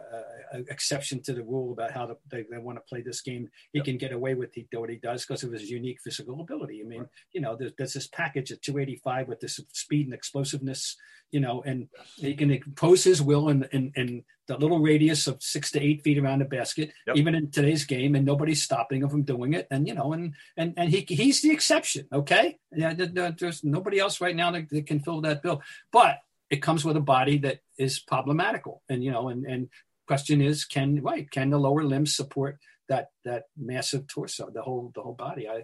[0.54, 3.50] uh, exception to the rule about how to, they, they want to play this game
[3.74, 3.86] he yep.
[3.86, 6.88] can get away with he, what he does because of his unique physical ability i
[6.88, 7.10] mean right.
[7.34, 10.96] you know there's, there's, this package at 285 with this speed and explosiveness
[11.32, 15.42] you know and he can impose his will in, in, in the little radius of
[15.42, 17.18] six to eight feet around the basket yep.
[17.18, 20.34] even in today's game and nobody's stopping him from doing it and you know and
[20.56, 24.88] and and he he's the exception okay yeah there's nobody else right now that, that
[24.88, 26.20] can fill that bill but
[26.52, 28.84] it comes with a body that is problematical.
[28.90, 29.70] And, you know, and, and
[30.08, 32.60] question is, can, right, can the lower limbs support
[32.90, 35.48] that, that massive torso, the whole, the whole body?
[35.50, 35.64] I,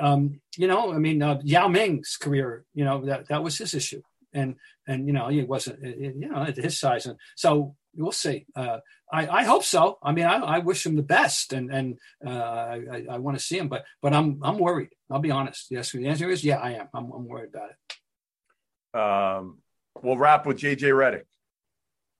[0.00, 3.74] um, you know, I mean, uh, Yao Ming's career, you know, that, that was his
[3.74, 4.02] issue.
[4.32, 7.06] And, and, you know, he wasn't, you know, at his size.
[7.06, 8.46] And so we'll see.
[8.54, 8.78] Uh,
[9.12, 9.98] I, I hope so.
[10.02, 13.42] I mean, I, I wish him the best, and and uh, I, I want to
[13.42, 14.90] see him, but but I'm I'm worried.
[15.10, 15.68] I'll be honest.
[15.70, 16.88] Yes, the answer is yeah, I am.
[16.92, 18.98] I'm, I'm worried about it.
[18.98, 19.58] Um,
[20.02, 21.24] we'll wrap with JJ Redick,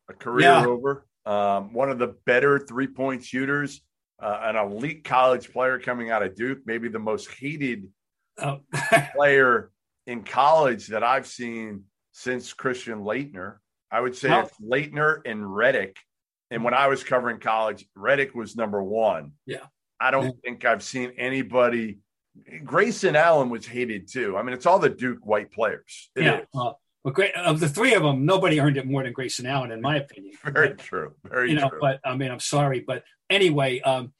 [0.08, 0.66] a career yeah.
[0.66, 3.82] over, um, one of the better three point shooters,
[4.20, 7.88] uh, an elite college player coming out of Duke, maybe the most hated
[8.38, 8.60] oh.
[9.14, 9.70] player
[10.06, 13.56] in college that I've seen since Christian Laettner.
[13.90, 14.40] I would say oh.
[14.40, 15.96] it's Laettner and Redick.
[16.50, 19.32] And when I was covering college, Redick was number one.
[19.46, 19.66] Yeah.
[20.00, 20.30] I don't yeah.
[20.44, 21.98] think I've seen anybody.
[22.64, 24.36] Grayson Allen was hated too.
[24.36, 26.10] I mean, it's all the Duke white players.
[26.14, 26.70] It yeah.
[27.04, 29.80] Well, great of the three of them, nobody earned it more than Grayson Allen, in
[29.80, 30.34] my opinion.
[30.44, 31.14] Very but, true.
[31.24, 31.78] Very you know, true.
[31.80, 34.12] But I mean, I'm sorry, but anyway, um,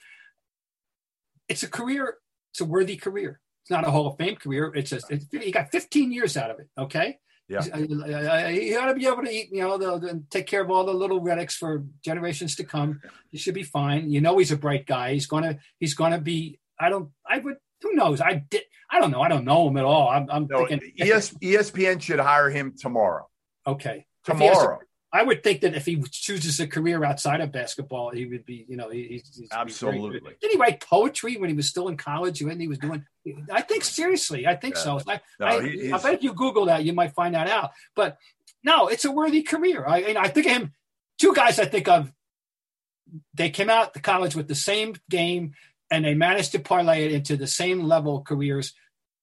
[1.49, 2.17] it's a career.
[2.53, 3.41] It's a worthy career.
[3.63, 4.73] It's not a Hall of Fame career.
[4.75, 6.69] It's just it's, he got 15 years out of it.
[6.79, 7.19] Okay.
[7.49, 7.61] Yeah.
[7.61, 10.47] Uh, uh, uh, he ought to be able to eat, you know, the, the, take
[10.47, 13.01] care of all the little relics for generations to come.
[13.31, 14.11] He should be fine.
[14.11, 15.15] You know, he's a bright guy.
[15.15, 16.59] He's gonna, he's gonna be.
[16.79, 17.11] I don't.
[17.27, 18.21] I would who knows?
[18.21, 18.63] I did.
[18.91, 19.21] I don't know.
[19.21, 20.09] I don't know him at all.
[20.09, 23.29] I'm, I'm no, thinking ES, ESPN should hire him tomorrow.
[23.67, 24.81] Okay, tomorrow.
[25.11, 28.67] I would think that if he chooses a career outside of basketball, he would be,
[28.69, 30.21] you know, he, he's, absolutely.
[30.41, 32.43] Did he write poetry when he was still in college?
[32.43, 33.05] When he was doing,
[33.51, 34.83] I think seriously, I think yeah.
[34.83, 35.01] so.
[35.09, 37.71] I, no, I, I, bet if you Google that, you might find that out.
[37.97, 38.19] But
[38.63, 39.87] no, it's a worthy career.
[39.87, 40.73] I, I think of him.
[41.19, 42.13] Two guys I think of.
[43.33, 45.53] They came out the college with the same game
[45.91, 48.75] and they managed to parlay it into the same level careers.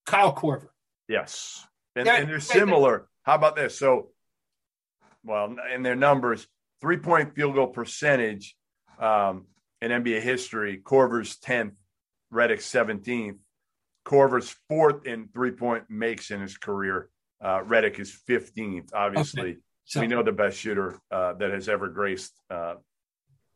[0.06, 0.67] Kyle Korver.
[1.08, 1.66] Yes.
[1.95, 3.07] And they're, and they're similar.
[3.24, 3.78] How about this?
[3.78, 4.09] So,
[5.24, 6.47] well, in their numbers,
[6.82, 8.55] three point field goal percentage
[8.99, 9.45] um,
[9.82, 11.74] in NBA history, Korver's 10th,
[12.34, 13.38] Redick's 17th.
[14.05, 17.09] Korver's fourth in three point makes in his career.
[17.41, 18.93] Uh, Redick is 15th.
[18.93, 19.59] Obviously, okay.
[19.86, 22.76] so, we know the best shooter uh, that has ever graced uh,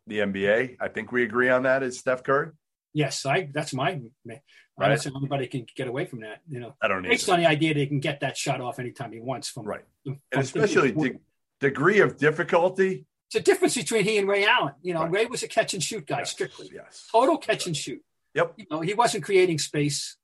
[0.08, 0.78] the NBA.
[0.80, 2.50] I think we agree on that is Steph Curry.
[2.94, 3.50] Yes, I.
[3.54, 4.00] That's my.
[4.26, 4.42] Right.
[4.80, 6.42] I don't see anybody can get away from that.
[6.50, 7.04] You know, I don't.
[7.04, 7.34] Based either.
[7.34, 9.84] on the idea that he can get that shot off anytime he wants from right,
[10.04, 11.20] from, and especially de-
[11.60, 13.06] degree of difficulty.
[13.28, 14.74] It's a difference between he and Ray Allen.
[14.82, 15.12] You know, right.
[15.12, 16.72] Ray was a catch and shoot guy yes, strictly.
[16.74, 17.08] Yes.
[17.12, 18.02] Total catch and shoot.
[18.34, 18.54] Yep.
[18.58, 20.18] You know, he wasn't creating space.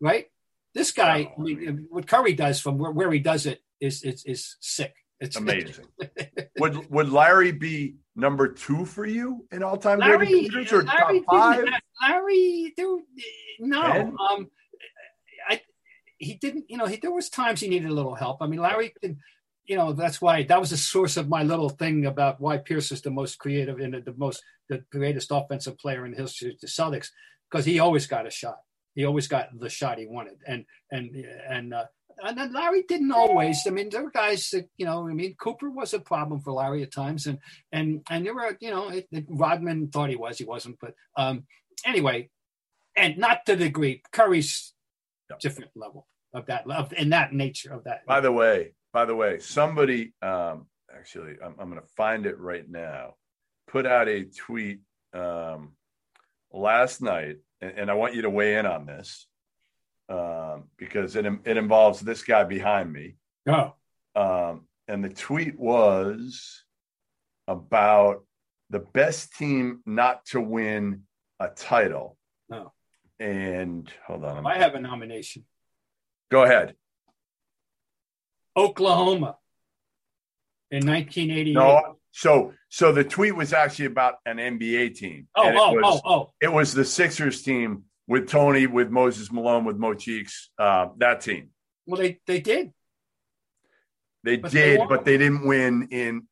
[0.00, 0.26] right?
[0.74, 4.24] This guy, I mean, what Curry does from where, where he does it is is,
[4.24, 4.94] is sick.
[5.20, 5.86] It's Amazing.
[6.58, 11.24] would would Larry be number two for you in all time Larry, or Larry, top
[11.28, 11.64] five?
[12.02, 12.96] Larry, there,
[13.60, 14.50] no, um,
[15.48, 15.60] I,
[16.18, 16.66] he didn't.
[16.68, 18.38] You know, he, there was times he needed a little help.
[18.40, 18.94] I mean, Larry,
[19.66, 22.90] you know, that's why that was the source of my little thing about why Pierce
[22.92, 26.60] is the most creative and the most the greatest offensive player in the history of
[26.60, 27.08] the Celtics
[27.50, 28.58] because he always got a shot.
[28.94, 31.74] He always got the shot he wanted, and and and.
[31.74, 31.84] Uh,
[32.20, 33.64] and then Larry didn't always.
[33.64, 35.08] I mean, there were guys that you know.
[35.08, 37.38] I mean, Cooper was a problem for Larry at times, and
[37.70, 38.88] and and there were you know.
[38.88, 40.78] It, it, Rodman thought he was, he wasn't.
[40.80, 41.44] But um,
[41.84, 42.30] anyway,
[42.96, 44.72] and not to the degree Curry's
[45.40, 48.06] different level of that of in that nature of that.
[48.06, 52.38] By the way, by the way, somebody um, actually, I'm, I'm going to find it
[52.38, 53.14] right now.
[53.66, 54.80] Put out a tweet
[55.12, 55.72] um,
[56.52, 59.26] last night, and, and I want you to weigh in on this
[60.08, 63.16] um, because it it involves this guy behind me.
[63.46, 63.74] oh,
[64.14, 66.64] Um, and the tweet was
[67.46, 68.24] about
[68.70, 71.02] the best team not to win
[71.40, 72.16] a title.
[72.48, 72.72] No.
[73.20, 75.44] And hold on, I have a nomination.
[76.30, 76.74] go ahead.
[78.56, 79.36] Oklahoma
[80.70, 81.52] in 1988.
[81.54, 85.28] No, so so the tweet was actually about an NBA team.
[85.36, 89.64] oh, oh, was, oh, oh, It was the Sixers team with Toney, with Moses Malone,
[89.64, 90.50] with Mo Cheeks.
[90.58, 91.50] Uh, that team.
[91.86, 92.72] Well, they they did.
[94.24, 94.88] They But did, won.
[94.88, 96.26] but they didn't win in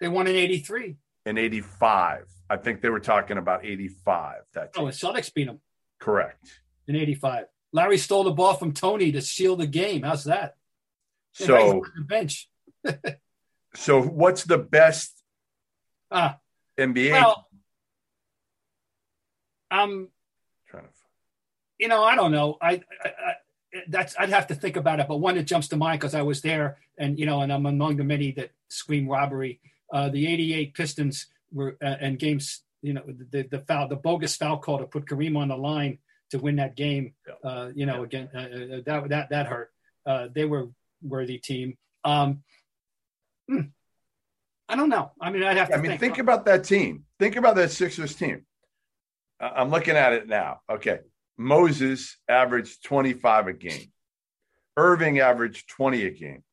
[0.00, 0.96] They won in '83.
[1.26, 2.26] in '85.
[2.50, 4.42] I think they were talking about '85.
[4.54, 5.60] That Oh, the Celtics beat them
[6.00, 6.60] correct.
[6.88, 7.44] in '85.
[7.72, 10.02] Larry stole the ball from Toney to seal the game.
[10.02, 10.56] How's that?
[11.32, 12.48] So the bench.
[13.74, 15.16] so what's the best
[16.10, 16.38] Ah,
[16.76, 17.12] NBA?
[17.12, 17.46] well,
[19.70, 20.08] um,
[20.68, 20.88] trying to,
[21.78, 22.58] you know, I don't know.
[22.60, 23.34] I, I, I
[23.86, 25.06] that's I'd have to think about it.
[25.06, 27.66] But one that jumps to mind because I was there, and you know, and I'm
[27.66, 29.60] among the many that scream robbery.
[29.92, 32.62] Uh, the '88 Pistons were uh, and games.
[32.82, 35.98] You know, the the foul, the bogus foul call to put Kareem on the line
[36.30, 37.14] to win that game.
[37.26, 37.50] Yeah.
[37.50, 39.70] Uh, you know, again, uh, uh, that that that hurt.
[40.06, 40.68] Uh, they were
[41.02, 41.76] worthy team.
[42.04, 42.42] Um,
[43.48, 43.60] hmm.
[44.68, 45.10] I don't know.
[45.20, 45.74] I mean, I'd have to.
[45.74, 47.04] I mean, think about that team.
[47.18, 48.46] Think about that Sixers team.
[49.40, 50.60] I'm looking at it now.
[50.70, 51.00] Okay.
[51.36, 53.90] Moses averaged 25 a game.
[54.78, 56.44] Erving averaged 20 a game.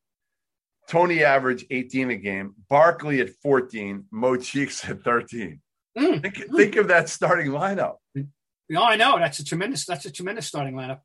[0.88, 2.54] Toney averaged 18 a game.
[2.68, 4.04] Barkley at 14.
[4.10, 5.60] Mo Cheeks at 13.
[5.96, 6.22] Mm.
[6.22, 7.96] Think, think of that starting lineup.
[8.16, 9.18] Oh, I know.
[9.18, 9.84] That's a tremendous.
[9.84, 11.00] That's a tremendous starting lineup.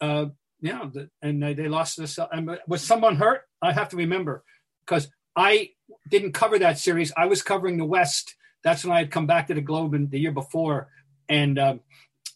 [0.00, 0.26] Uh,
[0.60, 2.18] yeah, the, and they, they lost this.
[2.32, 3.42] And was someone hurt?
[3.60, 4.44] I have to remember
[4.86, 5.70] because I
[6.08, 7.12] didn't cover that series.
[7.16, 8.34] I was covering the West.
[8.62, 10.88] That's when I had come back to the Globe in the year before,
[11.28, 11.80] and um,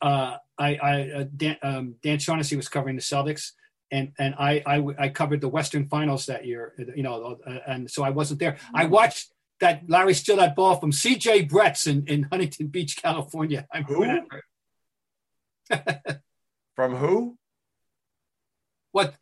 [0.02, 3.52] uh, I, I uh, Dan, um, Dan Shaughnessy was covering the Celtics,
[3.90, 6.74] and and I, I I covered the Western Finals that year.
[6.96, 8.56] You know, uh, and so I wasn't there.
[8.74, 11.46] I watched that Larry steal that ball from C.J.
[11.46, 13.66] Bretts in, in Huntington Beach, California.
[13.72, 14.42] I remember
[15.70, 15.76] Who?
[16.76, 17.36] From who?
[18.92, 19.14] What?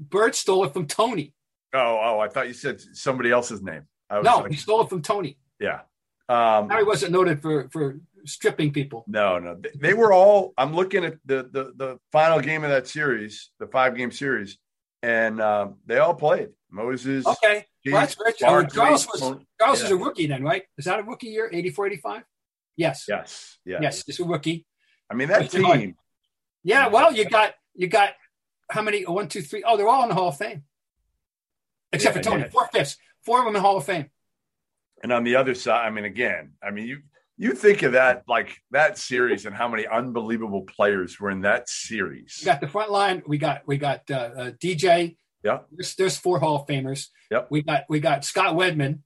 [0.00, 1.34] Bird stole it from Toney.
[1.74, 3.82] Oh, oh, I thought you said somebody else's name.
[4.10, 5.36] I was No, like, he stole it from Toney.
[5.60, 5.82] yeah.
[6.28, 9.04] Um, Larry wasn't noted for for stripping people.
[9.06, 10.52] No, no, they, they were all.
[10.56, 14.58] I'm looking at the the the final game of that series, the five game series,
[15.02, 16.48] and um, they all played.
[16.70, 18.32] Moses, Okay, well, that's true.
[18.40, 19.20] Barkley, Charles was
[19.60, 19.84] Charles yeah.
[19.86, 20.62] is a rookie then, right?
[20.78, 21.50] Is that a rookie year?
[21.52, 22.22] 84, 85?
[22.76, 23.04] Yes.
[23.06, 24.64] yes, yes, Yes, it's a rookie.
[25.10, 25.96] I mean that team.
[26.64, 26.88] Yeah.
[26.88, 28.14] Well, you got you got
[28.70, 29.04] how many?
[29.04, 29.62] One, two, three.
[29.66, 30.62] Oh, they're all in the Hall of Fame,
[31.92, 32.42] except Yeah, for Toney.
[32.44, 32.48] yeah.
[32.48, 32.96] Four fifths.
[33.24, 34.06] Four of them in Hall of Fame.
[35.02, 37.02] And on the other side, I mean, again, I mean, you
[37.42, 41.68] you think of that like that series and how many unbelievable players were in that
[41.68, 42.38] series.
[42.40, 43.24] We got the front line.
[43.26, 45.16] We got we got uh, uh, DJ.
[45.42, 47.08] Yeah, There's, there's four Hall of Famers.
[47.32, 47.48] Yep.
[47.50, 49.00] We got we got Scott Wedman.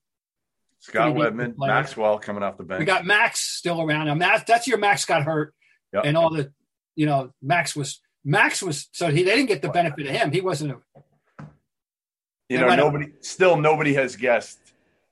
[0.80, 1.54] Scott Wedman.
[1.56, 2.80] Maxwell coming off the bench.
[2.80, 4.04] We got Max still around.
[4.04, 5.54] Now Max, that's your Max got hurt,
[5.94, 6.04] Yep.
[6.04, 6.52] and all the,
[6.94, 10.30] you know, Max was Max was so he they didn't get the benefit of him.
[10.30, 11.44] He wasn't a
[12.50, 14.58] you know, nobody still nobody has guessed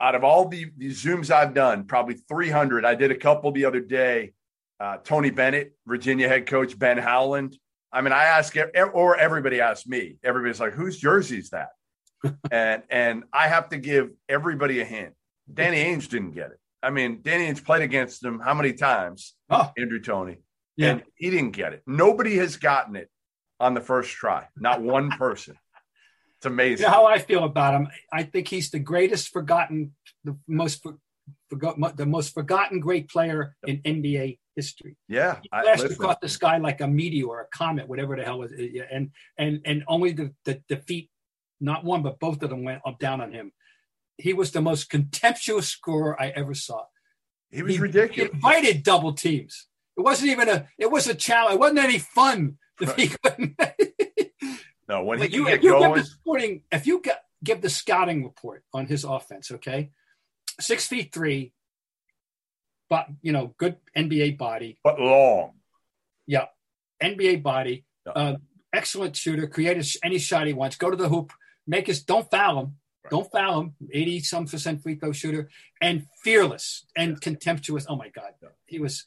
[0.01, 2.85] out of all the, the zooms I've done, probably 300.
[2.85, 4.33] I did a couple the other day.
[4.81, 7.57] Uh, Tony Bennett, Virginia head coach Ben Howland.
[7.93, 8.57] I mean, I ask
[8.93, 10.17] or everybody asks me.
[10.25, 11.69] Everybody's like, "Whose jersey is that?"
[12.51, 15.15] and and I have to give everybody a hint.
[15.53, 16.59] Danny Ainge didn't get it.
[16.83, 19.35] I mean, Danny Ainge played against him how many times?
[19.49, 19.71] Oh.
[19.79, 20.39] Andrew Toney,
[20.77, 20.91] yeah.
[20.91, 21.83] and he didn't get it.
[21.87, 23.09] Nobody has gotten it
[23.61, 24.49] on the first try.
[24.57, 25.57] Not one person.
[26.45, 26.85] It's You amazing.
[26.85, 27.89] know how I feel about him.
[28.13, 30.99] I think he's the greatest forgotten, the most for,
[31.51, 34.97] forgot the most forgotten great player in NBA history.
[35.09, 38.39] Yeah, He I- flashed across the sky like a meteor, a comet, whatever the hell
[38.41, 38.73] was it.
[38.73, 41.11] yeah, And and and only the, the feet,
[41.61, 43.53] not one but both of them went up down on him.
[44.19, 46.85] He was the most contemptuous scorer I ever saw.
[47.51, 48.31] he was He- ridiculous.
[48.31, 49.67] He invited double teams.
[49.97, 50.67] It wasn't even a.
[50.79, 51.55] It was a challenge.
[51.55, 52.59] It wasn't any fun.
[52.79, 53.57] Couldn't.
[54.89, 57.61] No, when he But you, get you give going, the sporting, if you get, give
[57.63, 59.91] the scouting report on his offense, okay,
[60.61, 61.53] six feet three,
[62.89, 65.53] but you know, good NBA body, but long.
[66.27, 66.47] yeah,
[67.03, 68.13] NBA body, Yeah.
[68.13, 68.37] uh,
[68.73, 71.33] excellent shooter, create a any shot he wants, go to the hoop,
[71.67, 72.77] make his, don't foul him,
[73.11, 75.49] don't foul him, eighty some percent free throw shooter,
[75.81, 77.87] and fearless and contemptuous.
[77.89, 78.33] Oh my God,
[78.67, 79.07] he was,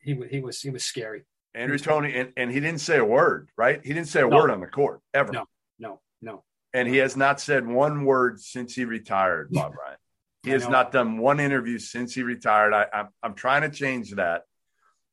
[0.00, 1.24] he was, he was, he was scary.
[1.54, 3.80] Andrew Toney, and, and he didn't say a word, right?
[3.84, 4.36] He didn't say a No.
[4.36, 5.32] word on the court ever.
[5.32, 5.44] No.
[5.78, 9.96] No, no, And he has not said one word since he retired, Bob Ryan.
[10.44, 12.72] He has not done one interview since he retired.
[12.74, 14.42] I, I'm, I'm trying to change that.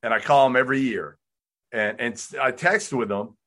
[0.03, 1.17] And I call him every year.
[1.71, 3.37] And, and I text with him,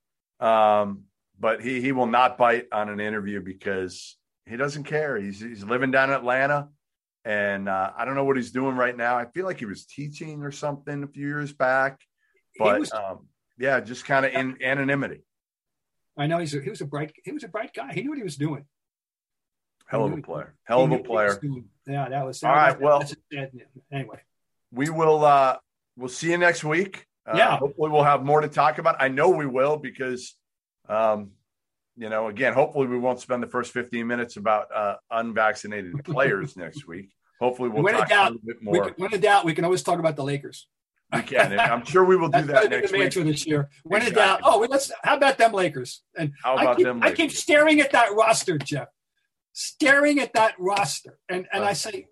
[0.41, 1.03] um,
[1.39, 4.17] but he, he will not bite on an interview because
[4.47, 5.17] he doesn't care.
[5.17, 6.69] He's, he's living down in Atlanta.
[7.25, 9.17] And uh, I don't know what he's doing right now.
[9.17, 12.01] I feel like he was teaching or something a few years back.
[12.59, 13.27] But was- um,
[13.59, 15.23] yeah, just kind of in anonymity.
[16.17, 17.93] I know he's a, he was a bright, he was a bright guy.
[17.93, 18.65] He knew what he was doing.
[19.87, 20.55] Hell of a player.
[20.65, 21.63] Hell of a knew what he was player.
[21.87, 23.51] Yeah, that was All right, well- a
[23.93, 24.21] anyway.
[24.73, 25.57] we will uh
[25.97, 27.57] we'll see you next week uh, Yeah.
[27.59, 30.37] hopefully we'll have more to talk about i know we will because
[30.89, 31.31] um
[31.97, 36.57] you know again hopefully we won't spend the first 15 minutes about uh unvaccinated players
[36.65, 39.21] next week hopefully we'll When talk a doubt, little bit We more can, when in
[39.21, 40.67] doubt, we can always talk about the Lakers.
[41.15, 43.33] We can and i'm sure we will do that going to be next the week
[43.33, 43.69] this year.
[43.83, 44.25] When in Exactly.
[44.25, 44.91] doubt, oh, well, let's.
[45.03, 46.03] How about them Lakers?
[46.17, 48.89] And How I about keep, them I keep staring at that roster, Jeff.
[49.53, 52.09] Staring at that roster, and and I say,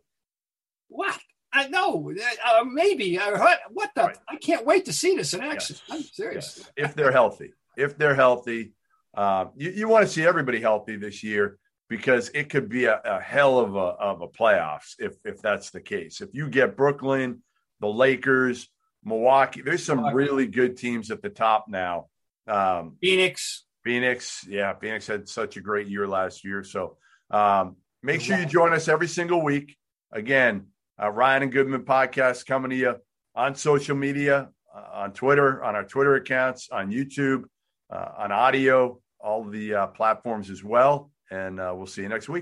[0.88, 1.18] what?
[1.52, 2.12] I know,
[2.46, 3.18] uh, maybe.
[3.18, 4.04] Uh, what, what the?
[4.04, 4.16] Right.
[4.28, 5.76] I can't wait to see this in action.
[5.88, 5.96] Yes.
[5.96, 6.54] I'm serious.
[6.58, 6.70] Yes.
[6.76, 8.72] if they're healthy if they're healthy
[9.14, 13.00] uh, you, you want to see everybody healthy this year because it could be a,
[13.04, 16.76] a hell of a of a playoffs if if that's the case if you get
[16.76, 17.42] brooklyn
[17.80, 18.68] the lakers
[19.04, 20.16] milwaukee there's some Milwaukee.
[20.16, 22.06] really good teams at the top now.
[22.46, 23.64] Um, Phoenix.
[23.84, 26.62] phoenix yeah phoenix had such a great year last year.
[26.64, 26.96] So
[27.30, 29.76] um, make sure you join us every single week.
[30.12, 30.66] Again
[31.02, 32.94] uh, ryan and goodman podcast coming to you
[33.34, 37.44] on social media uh, on twitter on our twitter accounts on youtube
[37.90, 41.10] uh, on audio all the uh, platforms as well.
[41.30, 42.40] And uh, we'll see you next week